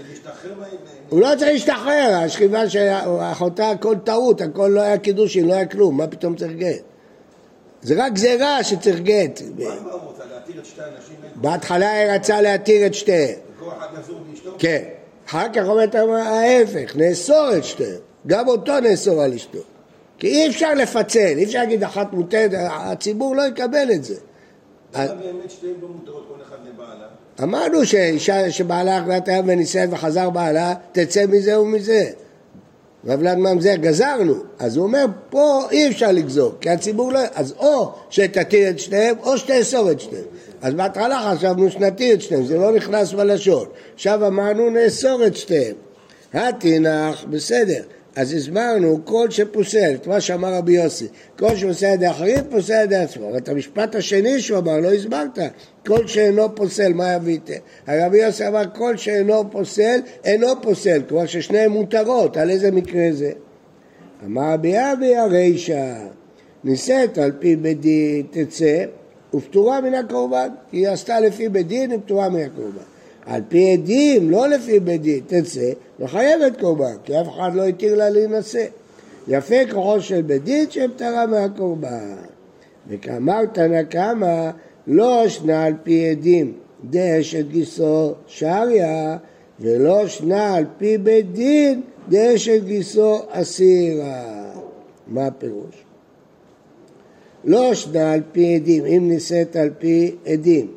הוא 1.09 1.21
לא 1.21 1.27
צריך 1.39 1.51
להשתחרר, 1.51 2.19
השכיבה 2.25 2.69
של 2.69 2.87
אחותה 3.19 3.69
הכל 3.69 3.95
טעות, 4.03 4.41
הכל 4.41 4.67
לא 4.67 4.81
היה 4.81 4.97
קידושין, 4.97 5.47
לא 5.47 5.53
היה 5.53 5.65
כלום, 5.65 5.97
מה 5.97 6.07
פתאום 6.07 6.35
צריך 6.35 6.51
גט? 6.51 6.81
זה 7.81 8.05
רק 8.05 8.13
גזירה 8.13 8.63
שצריך 8.63 8.99
גט. 8.99 9.41
בהתחלה 11.35 11.91
היא 11.91 12.11
רצה 12.11 12.41
להתיר 12.41 12.85
את 12.85 12.93
שתיהן. 12.93 13.35
כן. 14.59 14.83
אחר 15.27 15.47
כך 15.53 15.63
אומרת 15.65 15.95
ההפך, 15.95 16.95
נאסור 16.95 17.49
את 17.57 17.63
שתיהם. 17.63 17.99
גם 18.27 18.47
אותו 18.47 18.79
נאסור 18.79 19.21
על 19.21 19.33
אשתו. 19.33 19.59
כי 20.19 20.27
אי 20.27 20.49
אפשר 20.49 20.73
לפצל, 20.73 21.33
אי 21.37 21.43
אפשר 21.43 21.59
להגיד 21.59 21.83
אחת 21.83 22.13
מותרת, 22.13 22.51
הציבור 22.53 23.35
לא 23.35 23.47
יקבל 23.47 23.91
את 23.91 24.03
זה. 24.03 24.15
למה 24.95 25.13
באמת 25.13 25.51
שתיהן 25.51 25.73
לא 25.81 25.87
מותרות 25.87 26.25
כל 26.27 26.43
אחד 26.43 26.57
לבעלה? 26.67 27.07
אמרנו 27.43 27.85
שאישה 27.85 28.51
שבעלה 28.51 29.03
אחרת 29.03 29.27
היה 29.27 29.41
ונישאת 29.45 29.89
וחזר 29.91 30.29
בעלה, 30.29 30.73
תצא 30.91 31.25
מזה 31.25 31.59
ומזה. 31.59 32.09
רב 33.07 33.35
ממזר, 33.35 33.75
גזרנו. 33.75 34.35
אז 34.59 34.77
הוא 34.77 34.85
אומר, 34.85 35.05
פה 35.29 35.61
אי 35.71 35.87
אפשר 35.87 36.11
לגזור, 36.11 36.53
כי 36.61 36.69
הציבור 36.69 37.11
לא... 37.11 37.19
אז 37.35 37.53
או 37.59 37.91
שתתיר 38.09 38.69
את 38.69 38.79
שניהם, 38.79 39.15
או 39.23 39.37
שתאסור 39.37 39.91
את 39.91 39.99
שניהם. 39.99 40.25
אז 40.61 40.73
בהתחלה 40.73 41.33
חשבנו 41.35 41.71
שנתי 41.71 42.13
את 42.13 42.21
שניהם, 42.21 42.45
זה 42.45 42.57
לא 42.57 42.71
נכנס 42.71 43.13
בלשון. 43.13 43.67
עכשיו 43.93 44.27
אמרנו 44.27 44.69
נאסור 44.69 45.25
את 45.27 45.35
שתיהם. 45.35 45.75
התנח, 46.33 47.23
בסדר. 47.29 47.83
אז 48.17 48.33
הסברנו 48.33 48.99
כל 49.05 49.29
שפוסל, 49.29 49.93
את 49.95 50.07
מה 50.07 50.21
שאמר 50.21 50.53
רבי 50.53 50.73
יוסי, 50.73 51.07
כל 51.39 51.55
שפוסל 51.55 51.93
ידי 51.93 52.09
אחרים 52.09 52.39
פוסל 52.49 52.83
ידי 52.83 52.95
עצמו. 52.95 53.29
אבל 53.29 53.37
את 53.37 53.49
המשפט 53.49 53.95
השני 53.95 54.41
שהוא 54.41 54.59
אמר, 54.59 54.77
לא 54.77 54.93
הסברת, 54.93 55.39
כל 55.87 56.07
שאינו 56.07 56.55
פוסל, 56.55 56.93
מה 56.93 57.13
יביתם? 57.13 57.53
הרבי 57.87 58.17
יוסי 58.17 58.47
אמר, 58.47 58.63
כל 58.75 58.97
שאינו 58.97 59.51
פוסל, 59.51 59.99
אינו 60.25 60.47
פוסל, 60.61 61.01
כלומר 61.09 61.25
ששניהם 61.25 61.71
מותרות, 61.71 62.37
על 62.37 62.49
איזה 62.49 62.71
מקרה 62.71 63.07
זה? 63.11 63.31
אמר 64.25 64.53
רבי 64.53 64.75
אבי 64.77 65.15
הרישא, 65.15 65.93
נישאת 66.63 67.17
על 67.17 67.31
פי 67.39 67.55
בית 67.55 67.81
דין 67.81 68.25
תצא, 68.31 68.83
ופטורה 69.33 69.81
מן 69.81 69.93
הקורבן, 69.93 70.49
היא 70.71 70.87
עשתה 70.87 71.19
לפי 71.19 71.49
בית 71.49 71.67
דין, 71.67 71.91
היא 71.91 71.99
פטורה 72.05 72.29
מן 72.29 72.41
הקורבן. 72.41 72.96
על 73.27 73.41
פי 73.47 73.73
עדים, 73.73 74.31
לא 74.31 74.47
לפי 74.47 74.79
בית 74.79 75.01
דין, 75.01 75.19
תצא, 75.27 75.71
וחייבת 75.99 76.59
קורבן, 76.59 76.95
כי 77.03 77.21
אף 77.21 77.27
אחד 77.29 77.51
לא 77.55 77.63
התיר 77.63 77.95
לה 77.95 78.09
להינשא. 78.09 78.65
יפה 79.27 79.55
כוחו 79.71 80.01
של 80.01 80.21
בית 80.21 80.43
דין 80.43 80.65
שפטרה 80.69 81.25
מהקורבן. 81.25 82.15
וכאמר 82.89 83.45
תנא 83.45 83.83
קמא, 83.83 84.49
לא 84.87 85.27
שנה 85.27 85.63
על 85.63 85.73
פי 85.83 86.09
עדים, 86.09 86.53
דש 86.89 87.35
את 87.35 87.49
גיסו 87.49 88.13
שריה, 88.27 89.17
ולא 89.59 90.07
שנה 90.07 90.55
על 90.55 90.65
פי 90.77 90.97
בית 90.97 91.31
דין, 91.31 91.81
דש 92.09 92.49
את 92.49 92.65
גיסו 92.65 93.19
אסירה. 93.29 94.51
מה 95.07 95.25
הפירוש? 95.27 95.83
לא 97.43 97.73
שנה 97.73 98.13
על 98.13 98.21
פי 98.31 98.55
עדים, 98.55 98.85
אם 98.85 99.07
נישאת 99.07 99.55
על 99.55 99.69
פי 99.79 100.15
עדים, 100.25 100.67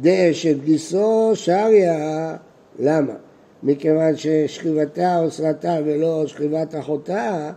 דאשת 0.00 0.56
גיסו 0.64 1.32
שריה, 1.34 2.36
למה? 2.78 3.14
מכיוון 3.62 4.16
ששכיבתה 4.16 5.18
אוסרתה 5.18 5.78
ולא 5.84 6.26
שכיבת 6.26 6.74
אחותה, 6.74 7.52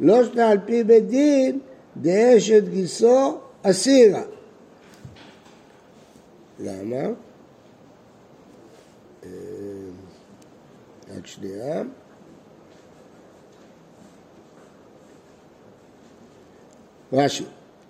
לא 0.00 0.24
שנה 0.24 0.48
על 0.48 0.58
פי 0.66 0.84
בית 0.84 1.06
דין, 1.06 1.58
דאשת 1.96 2.62
גיסו 2.68 3.38
אסירה. 3.62 4.22
למה? 6.60 6.96
אה, 9.24 9.28
רק 11.16 11.26
שנייה. 11.26 11.82
רש"י, 17.12 17.44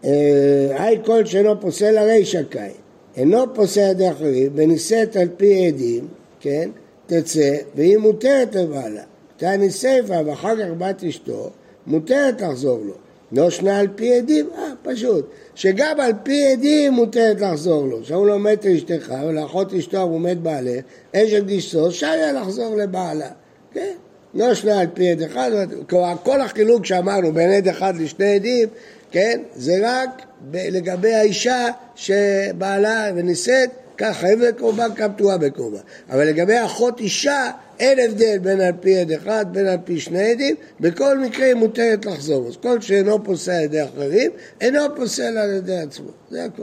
אה, 0.04 0.76
היי 0.78 0.98
כל 1.04 1.24
שאינו 1.24 1.60
פוסל 1.60 1.98
הרי 1.98 2.24
שקאי 2.24 2.83
אינו 3.16 3.54
פוסל 3.54 3.80
על 3.80 3.90
ידי 3.90 4.10
אחרים 4.10 4.52
ונישאת 4.54 5.16
על 5.16 5.28
פי 5.36 5.66
עדים, 5.66 6.08
כן, 6.40 6.70
תצא, 7.06 7.56
והיא 7.74 7.96
מותרת 7.96 8.54
לבעלה. 8.54 9.02
תעני 9.36 9.70
סיפה 9.70 10.14
ואחר 10.26 10.56
כך 10.56 10.68
בת 10.78 11.04
אשתו, 11.04 11.50
מותרת 11.86 12.40
לחזור 12.40 12.78
לו. 12.78 12.94
לא 13.32 13.50
שנה 13.50 13.78
על 13.78 13.88
פי 13.94 14.14
עדים, 14.14 14.48
אה, 14.58 14.72
פשוט. 14.82 15.26
שגם 15.54 16.00
על 16.00 16.12
פי 16.22 16.52
עדים 16.52 16.92
מותרת 16.92 17.40
לחזור 17.40 17.86
לו. 17.86 18.04
שאומרים 18.04 18.28
לו 18.28 18.38
מת 18.38 18.66
אשתך 18.66 19.14
ולאחות 19.26 19.74
אשתו 19.74 20.00
הוא 20.00 20.20
מת 20.20 20.38
בעלה, 20.38 20.78
אשת 21.16 21.44
גיסו, 21.44 21.92
שהיה 21.92 22.32
לחזור 22.32 22.76
לבעלה. 22.76 23.30
כן? 23.72 23.94
לא 24.34 24.54
שנה 24.54 24.80
על 24.80 24.86
פי 24.94 25.10
עד 25.10 25.22
אחד, 25.22 25.50
כלומר 25.88 26.14
כל 26.22 26.40
החילוק 26.40 26.86
שאמרנו 26.86 27.32
בין 27.32 27.52
עד 27.52 27.68
אחד 27.68 27.96
לשני 27.96 28.34
עדים 28.34 28.68
כן? 29.14 29.40
זה 29.56 29.74
רק 29.82 30.22
לגבי 30.52 31.14
האישה 31.14 31.66
שבעלה 31.94 33.10
ונישאת, 33.16 33.70
כך 33.98 34.16
חייבת 34.16 34.54
בקורבן, 34.54 34.88
כך 34.96 35.06
פטורה 35.16 35.38
בקורבן. 35.38 35.78
אבל 36.10 36.26
לגבי 36.26 36.64
אחות 36.64 37.00
אישה, 37.00 37.50
אין 37.78 37.98
הבדל 37.98 38.38
בין 38.38 38.60
על 38.60 38.72
פי 38.80 38.98
עד 38.98 39.12
אחד, 39.12 39.46
בין 39.52 39.66
על 39.66 39.78
פי 39.84 40.00
שני 40.00 40.30
עדים, 40.30 40.56
בכל 40.80 41.18
מקרה 41.18 41.46
היא 41.46 41.54
מותרת 41.54 42.06
לחזור. 42.06 42.48
אז 42.48 42.56
כל 42.56 42.80
שאינו 42.80 43.24
פוסל 43.24 43.52
על 43.52 43.64
ידי 43.64 43.82
אחרים, 43.84 44.30
אינו 44.60 44.80
פוסל 44.96 45.38
על 45.38 45.50
ידי 45.50 45.76
עצמו. 45.76 46.10
זה 46.30 46.44
הכל. 46.44 46.62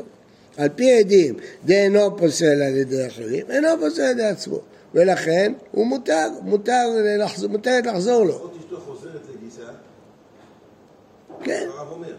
על 0.58 0.70
פי 0.76 1.00
עדים, 1.00 1.36
דאינו 1.66 2.18
פוסל 2.18 2.62
על 2.62 2.76
ידי 2.76 3.08
אחרים, 3.08 3.46
אינו 3.50 3.68
פוסל 3.80 4.02
על 4.02 4.12
ידי 4.12 4.24
עצמו. 4.24 4.60
ולכן 4.96 5.54
הוא 5.72 5.88
מותר, 5.88 6.28
מותר 6.42 6.84
לחזור, 7.20 7.50
מותרת 7.50 7.86
לחזור 7.86 8.26
לו. 8.26 8.36
אחות 8.36 8.54
אשתו 8.60 8.80
חוזרת 8.80 9.22
לגיסה, 9.36 9.62
כן. 11.44 11.68
הרב 11.78 11.92
אומר. 11.92 12.16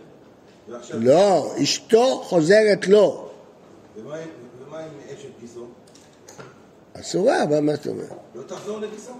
ועכשיו, 0.68 1.00
לא, 1.00 1.54
אשתו 1.62 2.20
חוזרת 2.24 2.88
לו. 2.88 3.30
ומה 3.96 4.16
עם 4.78 4.90
אשת 5.14 5.28
גיסו? 5.40 5.66
אסורה, 6.92 7.46
מה 7.46 7.61
מה 7.61 7.76
זאת 7.76 7.87
אומרת? 7.87 8.12
לא 8.35 8.42
תחזור 8.42 8.78
לגיסו? 8.80 9.12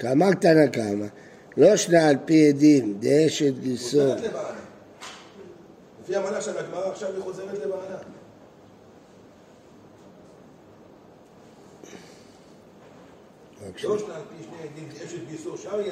כאמר 0.00 0.32
תנא 0.34 0.66
קמא, 0.66 1.06
לא 1.56 1.76
שנה 1.76 2.08
על 2.08 2.16
פי 2.24 2.48
עדים, 2.48 2.96
דאשת 3.00 3.52
גיסו. 3.60 4.14
לפי 6.02 6.16
המהלך 6.16 6.42
של 6.42 6.58
הגמרא 6.58 6.90
עכשיו 6.90 7.14
היא 7.14 7.22
חוזרת 7.22 7.58
לבעלה. 7.58 7.98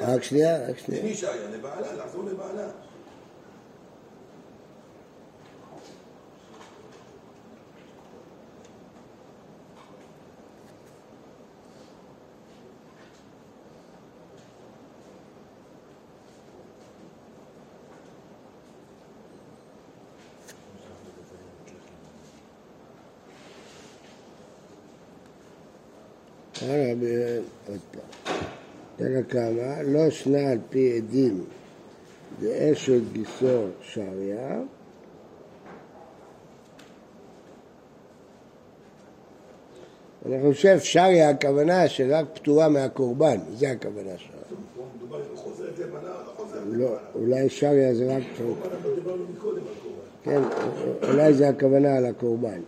רק 0.01 0.23
שנייה. 0.23 0.69
רק 0.69 0.77
שנייה. 0.77 1.03
למי 1.03 1.15
שריה? 1.15 1.49
לבעלה, 1.49 1.93
לחזור 1.93 2.23
לבעלה. 2.23 2.67
הלאה, 26.61 26.93
ב- 27.01 27.69
עוד 27.69 27.79
פעם. 27.91 28.35
תנא 29.21 29.51
קמא, 29.51 29.81
לא 29.81 30.09
שנה 30.09 30.51
על 30.51 30.57
פי 30.69 30.97
עדים 30.97 31.43
דאשת 32.39 33.01
גיסו 33.13 33.65
שריה, 33.81 34.61
אני 40.25 40.41
חושב 40.41 40.79
שריה 40.79 41.29
הכוונה 41.29 41.87
שרק 41.87 42.25
פטורה 42.33 42.69
מהקורבן, 42.69 43.37
זה 43.53 43.71
הכוונה 43.71 44.17
שלה. 44.17 44.57
לא 46.65 46.89
לא. 46.89 46.97
אולי 47.15 47.49
שריה 47.49 47.95
זה 47.95 48.17
רק... 48.17 48.23
כן, 50.23 50.41
אולי 51.03 51.33
זה 51.33 51.49
הכוונה 51.49 51.97
על 51.97 52.05
הקורבן. 52.05 52.61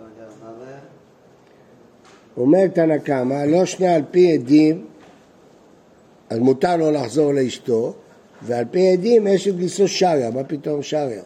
לא 0.00 0.04
יודע, 0.04 0.34
מה 0.42 0.52
זה? 0.58 0.74
אומר 2.36 2.66
תנא 2.68 2.98
קמא, 2.98 3.44
לא 3.44 3.64
שנה 3.64 3.94
על 3.94 4.02
פי 4.10 4.32
עדים, 4.32 4.86
אז 6.30 6.38
מותר 6.38 6.76
לו 6.76 6.90
לחזור 6.90 7.32
לאשתו, 7.32 7.94
ועל 8.42 8.64
פי 8.70 8.92
עדים 8.92 9.26
אשת 9.26 9.54
גיסו 9.54 9.88
שריה, 9.88 10.30
מה 10.30 10.44
פתאום 10.44 10.82
שריה? 10.82 11.22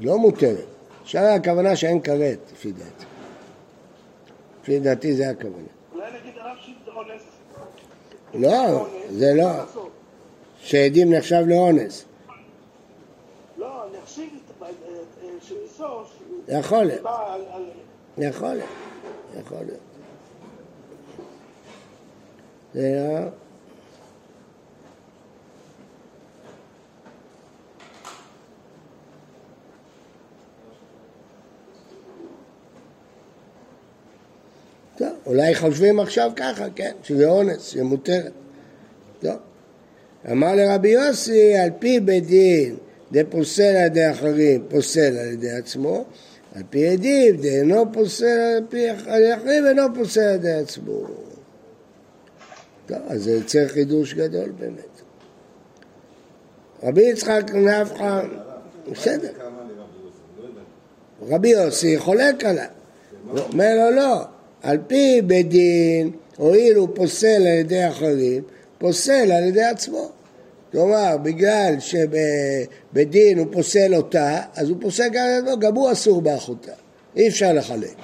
לא 0.00 0.18
מותרת. 0.18 0.64
שריה 1.04 1.34
הכוונה 1.34 1.76
שאין 1.76 2.00
כרת, 2.00 2.38
לפי 2.52 2.72
דעתי. 2.72 3.04
לפי 4.62 4.78
דעתי 4.80 5.14
זה 5.14 5.30
הכוונה. 5.30 5.54
אולי 5.94 6.04
נגיד 6.20 6.32
הרב 6.38 6.56
שזה 6.62 6.90
אונס. 6.96 7.22
לא, 8.34 8.86
זה 9.10 9.34
לא, 9.34 9.48
שעדים 10.60 11.12
נחשב 11.12 11.44
לאונס. 11.46 12.04
לא, 13.58 13.66
נחשיב 14.02 14.28
את- 14.58 14.62
אה, 14.62 14.68
אה, 14.68 15.28
שניסו, 15.40 15.84
יכול 16.48 16.84
להיות, 16.84 17.06
יכול 18.18 18.48
להיות, 18.48 18.68
יכול 19.40 19.58
להיות. 19.58 19.80
זה 22.74 22.94
לא... 22.96 23.28
טוב, 34.96 35.08
אולי 35.26 35.54
חושבים 35.54 36.00
עכשיו 36.00 36.30
ככה, 36.36 36.64
כן, 36.74 36.92
שזה 37.02 37.26
אונס, 37.26 37.68
שמותרת. 37.68 38.32
טוב. 39.20 39.36
אמר 40.30 40.54
לרבי 40.54 40.88
יוסי, 40.88 41.56
על 41.56 41.70
פי 41.78 42.00
בית 42.00 42.26
דין, 42.26 42.76
דה 43.12 43.20
פוסל 43.30 43.62
על 43.62 43.86
ידי 43.86 44.10
אחרים, 44.10 44.64
פוסל 44.68 45.18
על 45.18 45.32
ידי 45.32 45.50
עצמו, 45.50 46.04
על 46.56 46.62
פי 46.70 46.88
עדים, 46.88 47.36
דאינו 47.36 47.92
פוסל 47.92 48.54
על 48.56 48.64
פי 48.68 48.92
אחרים, 48.92 49.66
אינו 49.66 49.82
פוסל 49.94 50.20
על 50.20 50.34
ידי 50.34 50.52
עצמו. 50.52 51.00
טוב, 52.86 52.98
אז 53.08 53.22
זה 53.22 53.30
יוצר 53.30 53.68
חידוש 53.68 54.14
גדול 54.14 54.50
באמת. 54.58 55.00
רבי 56.82 57.02
יצחק 57.02 57.42
נפחא, 57.54 58.22
בסדר. 58.92 59.32
רבי 61.28 61.48
יוסי 61.48 61.98
חולק 61.98 62.44
עליו. 62.44 62.64
הוא 63.30 63.38
אומר 63.38 63.74
לו 63.74 63.96
לא, 63.96 64.22
על 64.62 64.78
פי 64.86 65.22
בית 65.22 65.48
דין, 65.48 66.10
הואיל 66.36 66.76
הוא 66.76 66.88
פוסל 66.94 67.26
על 67.26 67.46
ידי 67.46 67.88
אחרים, 67.88 68.42
פוסל 68.78 69.32
על 69.32 69.44
ידי 69.44 69.64
עצמו. 69.64 70.10
כלומר, 70.76 71.16
בגלל 71.22 71.74
שבית 71.78 73.10
דין 73.10 73.38
הוא 73.38 73.46
פוסל 73.52 73.94
אותה, 73.94 74.40
אז 74.54 74.68
הוא 74.68 74.76
פוסל 74.80 75.08
גם 75.12 75.26
עצמו, 75.38 75.58
גם 75.58 75.74
הוא 75.74 75.92
אסור 75.92 76.22
באחותה. 76.22 76.72
אי 77.16 77.28
אפשר 77.28 77.52
לחלק. 77.52 77.96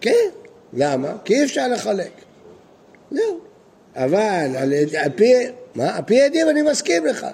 כן, 0.00 0.28
למה? 0.72 1.16
כי 1.24 1.34
אי 1.34 1.44
אפשר 1.44 1.68
לחלק. 1.68 2.10
זהו. 3.10 3.40
אבל 3.96 4.56
על, 4.56 4.72
פי, 5.16 5.32
מה? 5.74 5.96
על 5.96 6.02
פי 6.06 6.22
עדים 6.22 6.48
אני 6.48 6.62
מסכים 6.62 7.06
לך, 7.06 7.26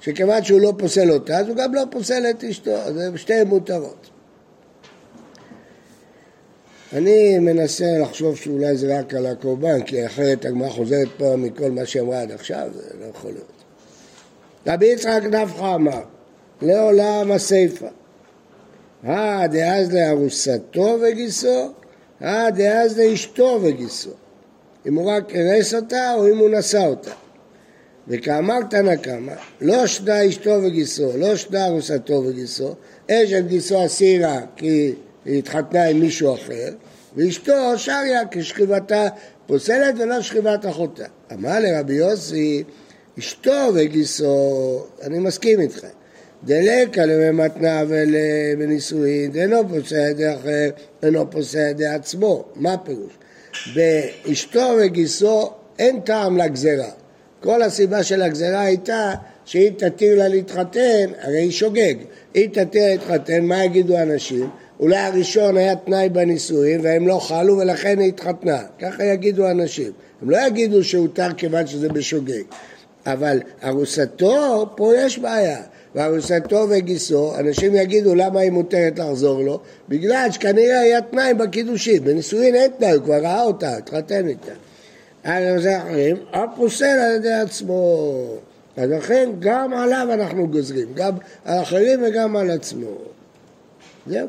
שכיוון 0.00 0.44
שהוא 0.44 0.60
לא 0.60 0.72
פוסל 0.78 1.10
אותה, 1.10 1.38
אז 1.38 1.48
הוא 1.48 1.56
גם 1.56 1.74
לא 1.74 1.82
פוסל 1.90 2.26
את 2.30 2.44
אשתו, 2.44 2.76
אז 2.76 3.00
שתיהן 3.16 3.46
מותרות. 3.46 4.10
אני 6.94 7.38
מנסה 7.38 7.98
לחשוב 7.98 8.36
שאולי 8.36 8.76
זה 8.76 8.98
רק 8.98 9.14
על 9.14 9.26
הקורבן, 9.26 9.82
כי 9.82 10.06
אחרת 10.06 10.44
הגמרא 10.44 10.68
חוזרת 10.68 11.08
פה 11.16 11.36
מכל 11.36 11.70
מה 11.70 11.86
שהיא 11.86 12.02
אמרה 12.02 12.20
עד 12.20 12.32
עכשיו, 12.32 12.68
זה 12.74 12.82
לא 13.00 13.06
יכול 13.06 13.30
להיות. 13.30 13.64
רבי 14.66 14.86
יצחק 14.86 15.20
נפחא 15.30 15.74
אמר, 15.74 16.00
לעולם 16.62 17.32
הסיפא, 17.32 17.88
הא 19.02 19.46
דאז 19.46 19.94
לארוסתו 19.94 20.98
וגיסו, 21.02 21.72
הא 22.20 22.50
דאז 22.50 22.98
לאשתו 22.98 23.60
וגיסו. 23.62 24.10
אם 24.86 24.94
הוא 24.94 25.10
רק 25.10 25.34
הרס 25.34 25.74
אותה 25.74 26.14
או 26.14 26.28
אם 26.28 26.38
הוא 26.38 26.50
נשא 26.50 26.86
אותה. 26.86 27.10
וכאמר 28.08 28.62
תנא 28.70 28.96
קמא, 28.96 29.32
לא 29.60 29.86
שדה 29.86 30.28
אשתו 30.28 30.50
וגיסו, 30.62 31.10
לא 31.16 31.36
שדה 31.36 31.66
ארוסתו 31.66 32.22
וגיסו, 32.26 32.74
אשת 33.10 33.44
גיסו 33.46 33.86
אסירה 33.86 34.40
כי 34.56 34.94
היא 35.24 35.38
התחתנה 35.38 35.84
עם 35.84 36.00
מישהו 36.00 36.34
אחר, 36.34 36.68
ואשתו 37.16 37.78
שריה 37.78 38.20
כשכיבתה 38.30 39.08
פוסלת 39.46 39.94
ולא 39.98 40.22
שכיבת 40.22 40.66
אחותה. 40.66 41.04
אמר 41.32 41.58
לרבי 41.60 41.94
יוסי, 41.94 42.64
אשתו 43.18 43.70
וגיסו, 43.74 44.86
אני 45.02 45.18
מסכים 45.18 45.60
איתך. 45.60 45.86
דלקה 46.44 47.06
לממתנה 47.06 47.82
ולנישואין, 47.88 49.32
דאינו 49.32 49.68
פוסל 49.68 50.10
ידי 50.10 50.34
אחר, 50.34 50.70
אינו 51.02 51.30
פוסל 51.30 51.58
ידי 51.70 51.86
עצמו. 51.86 52.44
מה 52.54 52.78
פירוש? 52.78 53.18
באשתו 53.74 54.76
וגיסו 54.82 55.50
אין 55.78 56.00
טעם 56.00 56.36
לגזרה. 56.36 56.90
כל 57.40 57.62
הסיבה 57.62 58.02
של 58.02 58.22
הגזרה 58.22 58.60
הייתה 58.60 59.14
שאם 59.44 59.72
תתיר 59.76 60.18
לה 60.18 60.28
להתחתן, 60.28 61.10
הרי 61.20 61.38
היא 61.38 61.50
שוגג. 61.50 61.94
אם 62.36 62.46
תתיר 62.52 62.82
להתחתן, 62.86 63.44
מה 63.44 63.64
יגידו 63.64 63.98
אנשים? 63.98 64.50
אולי 64.80 64.96
הראשון 64.96 65.56
היה 65.56 65.76
תנאי 65.76 66.08
בנישואים 66.08 66.80
והם 66.82 67.08
לא 67.08 67.18
חלו 67.18 67.58
ולכן 67.58 67.98
היא 67.98 68.08
התחתנה. 68.08 68.62
ככה 68.80 69.04
יגידו 69.04 69.50
אנשים. 69.50 69.92
הם 70.22 70.30
לא 70.30 70.46
יגידו 70.46 70.84
שהותר 70.84 71.28
כיוון 71.36 71.66
שזה 71.66 71.88
בשוגג. 71.88 72.42
אבל 73.06 73.40
ארוסתו, 73.64 74.66
פה 74.76 74.92
יש 74.96 75.18
בעיה. 75.18 75.62
וארוסתו 75.94 76.66
וגיסו, 76.68 77.38
אנשים 77.38 77.74
יגידו 77.74 78.14
למה 78.14 78.40
היא 78.40 78.50
מותרת 78.50 78.98
לחזור 78.98 79.42
לו? 79.42 79.60
בגלל 79.88 80.28
שכנראה 80.30 80.80
היה 80.80 81.00
תנאי 81.00 81.34
בקידושין. 81.34 82.04
בנישואין 82.04 82.54
אין 82.54 82.70
תנאי, 82.78 82.92
הוא 82.92 83.02
כבר 83.04 83.14
ראה 83.14 83.42
אותה, 83.42 83.76
התחתן 83.76 84.28
איתה. 84.28 84.52
זה 85.58 85.78
אחרים, 85.78 86.16
הפוסל 86.32 86.84
על 86.84 87.14
ידי 87.14 87.32
עצמו. 87.32 88.14
אז 88.76 88.90
לכן 88.90 89.30
גם 89.38 89.74
עליו 89.74 90.08
אנחנו 90.12 90.48
גוזרים, 90.48 90.88
גם 90.94 91.12
על 91.44 91.62
אחרים 91.62 92.00
וגם 92.06 92.36
על 92.36 92.50
עצמו. 92.50 92.90
זהו. 94.06 94.28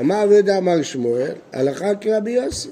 אמר 0.00 0.26
יהודה 0.30 0.58
אמר 0.58 0.82
שמואל, 0.82 1.32
הלכה 1.52 1.94
כרבי 1.94 2.30
יוסי. 2.30 2.68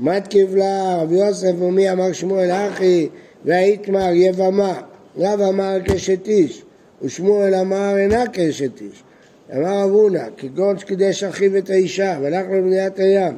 מת 0.00 0.28
קיבלה 0.28 0.96
רבי 1.02 1.14
יוסף 1.14 1.52
ומי 1.58 1.92
אמר 1.92 2.12
שמואל 2.12 2.50
אחי 2.50 3.08
והאיתמר 3.44 4.10
יבמה. 4.12 4.80
רב 5.18 5.40
אמר 5.40 5.76
כאשת 5.84 6.26
איש 6.26 6.62
ושמואל 7.02 7.54
אמר 7.54 7.96
אינה 7.96 8.28
כאשת 8.28 8.80
איש 8.80 9.02
אמר 9.56 9.84
אבונה 9.84 10.24
כגון 10.36 10.78
שקידש 10.78 11.24
אחיו 11.24 11.56
את 11.56 11.70
האישה 11.70 12.18
והלך 12.22 12.46
למדינת 12.50 12.98
הים 12.98 13.36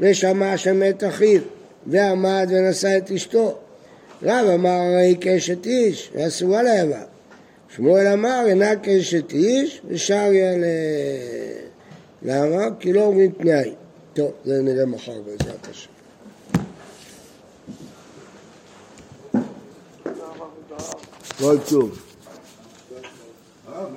ושמע 0.00 0.56
שמת 0.56 1.04
אחיו 1.04 1.40
ועמד 1.86 2.48
ונשא 2.50 2.98
את 2.98 3.10
אשתו 3.10 3.54
רב 4.22 4.46
אמר 4.54 4.70
הרי 4.70 5.16
כאשת 5.20 5.66
איש 5.66 6.10
ואסורה 6.14 6.62
לאיבה 6.62 7.02
שמואל 7.76 8.06
אמר 8.06 8.44
אינה 8.46 8.76
כאשת 8.76 9.32
איש 9.32 9.80
ושריה 9.88 10.58
ל... 10.58 10.64
למה? 12.22 12.64
כי 12.80 12.92
לא 12.92 13.00
אומרים 13.00 13.30
תנאי. 13.30 13.74
טוב, 14.14 14.32
זה 14.44 14.62
נראה 14.62 14.86
מחר 14.86 15.20
בעזרת 15.22 15.68
השם. 15.70 15.90
כל 21.38 21.56
טוב. 21.68 22.13